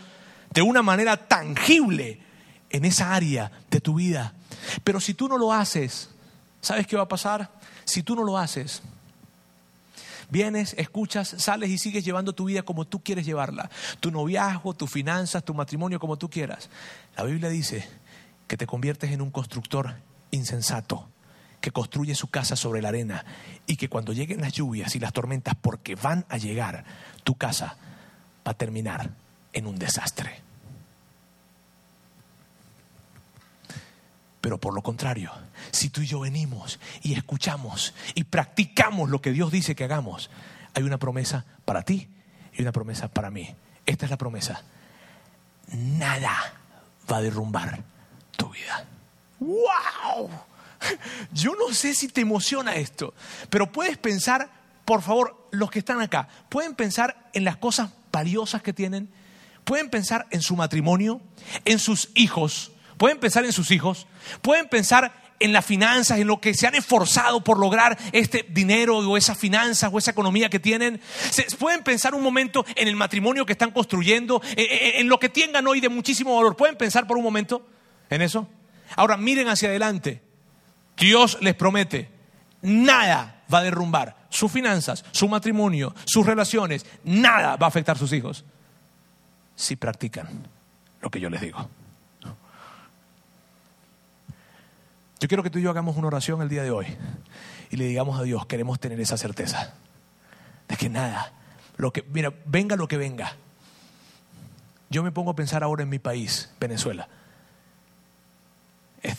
[0.53, 2.19] de una manera tangible
[2.69, 4.33] en esa área de tu vida.
[4.83, 6.09] Pero si tú no lo haces,
[6.67, 7.49] ¿sabes qué va a pasar?
[7.85, 8.81] Si tú no lo haces,
[10.29, 13.69] vienes, escuchas, sales y sigues llevando tu vida como tú quieres llevarla.
[14.01, 16.69] Tu noviazgo, tus finanzas, tu matrimonio, como tú quieras.
[17.15, 17.87] La Biblia dice
[18.47, 19.95] que te conviertes en un constructor
[20.31, 21.07] insensato
[21.61, 23.23] que construye su casa sobre la arena
[23.65, 26.83] y que cuando lleguen las lluvias y las tormentas, porque van a llegar,
[27.23, 27.77] tu casa
[28.45, 29.11] va a terminar
[29.53, 30.46] en un desastre.
[34.47, 35.29] Pero por lo contrario,
[35.71, 40.29] si tú y yo venimos y escuchamos y practicamos lo que Dios dice que hagamos,
[40.73, 42.07] hay una promesa para ti
[42.53, 43.53] y una promesa para mí.
[43.85, 44.63] Esta es la promesa.
[45.73, 46.31] Nada
[47.11, 47.83] va a derrumbar
[48.37, 48.85] tu vida.
[49.41, 50.29] ¡Wow!
[51.33, 53.13] Yo no sé si te emociona esto,
[53.49, 54.49] pero puedes pensar,
[54.85, 59.09] por favor, los que están acá, pueden pensar en las cosas valiosas que tienen,
[59.65, 61.19] pueden pensar en su matrimonio,
[61.65, 64.07] en sus hijos, pueden pensar en sus hijos,
[64.41, 68.97] pueden pensar en las finanzas, en lo que se han esforzado por lograr este dinero
[68.97, 70.99] o esas finanzas o esa economía que tienen.
[71.29, 75.19] Se pueden pensar un momento en el matrimonio que están construyendo, eh, eh, en lo
[75.19, 76.55] que tengan hoy de muchísimo valor.
[76.55, 77.67] ¿Pueden pensar por un momento
[78.09, 78.47] en eso?
[78.95, 80.21] Ahora miren hacia adelante.
[80.97, 82.09] Dios les promete,
[82.61, 87.99] nada va a derrumbar sus finanzas, su matrimonio, sus relaciones, nada va a afectar a
[87.99, 88.43] sus hijos
[89.55, 90.47] si practican
[91.01, 91.69] lo que yo les digo.
[95.19, 96.85] Yo quiero que tú y yo hagamos una oración el día de hoy
[97.71, 99.73] y le digamos a Dios, queremos tener esa certeza
[100.67, 101.33] de que nada,
[101.77, 103.35] lo que, mira, venga lo que venga.
[104.89, 107.07] Yo me pongo a pensar ahora en mi país, Venezuela.
[109.01, 109.17] Es,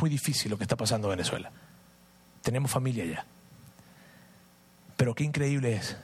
[0.00, 1.50] muy difícil lo que está pasando en Venezuela.
[2.42, 3.24] Tenemos familia allá.
[4.96, 5.96] Pero qué increíble es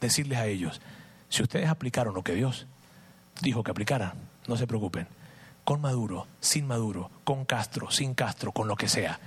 [0.00, 0.80] decirles a ellos,
[1.28, 2.66] si ustedes aplicaron lo que Dios
[3.42, 4.12] dijo que aplicaran,
[4.46, 5.06] no se preocupen
[5.70, 9.20] con Maduro, sin Maduro, con Castro, sin Castro, con lo que sea,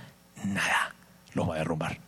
[0.44, 0.94] nada
[1.32, 1.98] los va a derrumbar.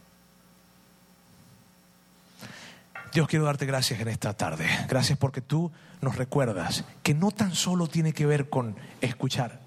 [3.15, 4.69] Dios quiero darte gracias en esta tarde.
[4.91, 5.73] Gracias porque tú
[6.03, 9.59] nos recuerdas que no tan solo tiene que ver con escuchar,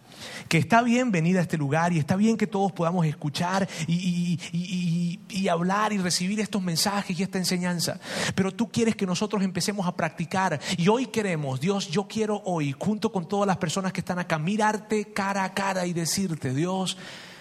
[0.48, 4.40] que está bien venir a este lugar y está bien que todos podamos escuchar y,
[5.50, 8.00] hablar y recibir estos mensajes y esta enseñanza.
[8.36, 12.76] Pero tú quieres que nosotros empecemos a practicar y hoy queremos, Dios, yo quiero hoy,
[12.78, 16.98] junto con todas las personas que están acá, mirarte cara a cara y decirte, Dios,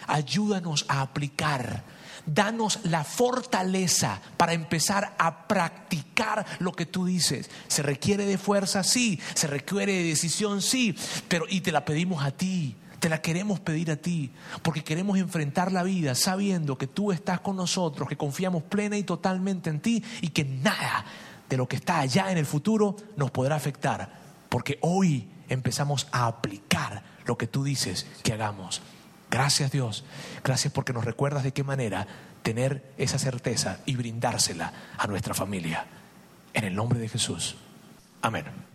[0.06, 1.97] ayúdanos a aplicar
[2.34, 7.50] danos la fortaleza para empezar a practicar lo que tú dices.
[7.68, 10.96] Se requiere de fuerza, sí, se requiere de decisión, sí,
[11.28, 12.76] pero y te la pedimos a ti.
[13.00, 17.38] Te la queremos pedir a ti, porque queremos enfrentar la vida sabiendo que tú estás
[17.38, 21.04] con nosotros, que confiamos plena y totalmente en ti y que nada
[21.48, 24.18] de lo que está allá en el futuro nos podrá afectar,
[24.48, 28.82] porque hoy empezamos a aplicar lo que tú dices que hagamos.
[29.30, 30.04] Gracias Dios,
[30.42, 32.06] gracias porque nos recuerdas de qué manera
[32.42, 35.86] tener esa certeza y brindársela a nuestra familia.
[36.54, 37.56] En el nombre de Jesús.
[38.22, 38.67] Amén.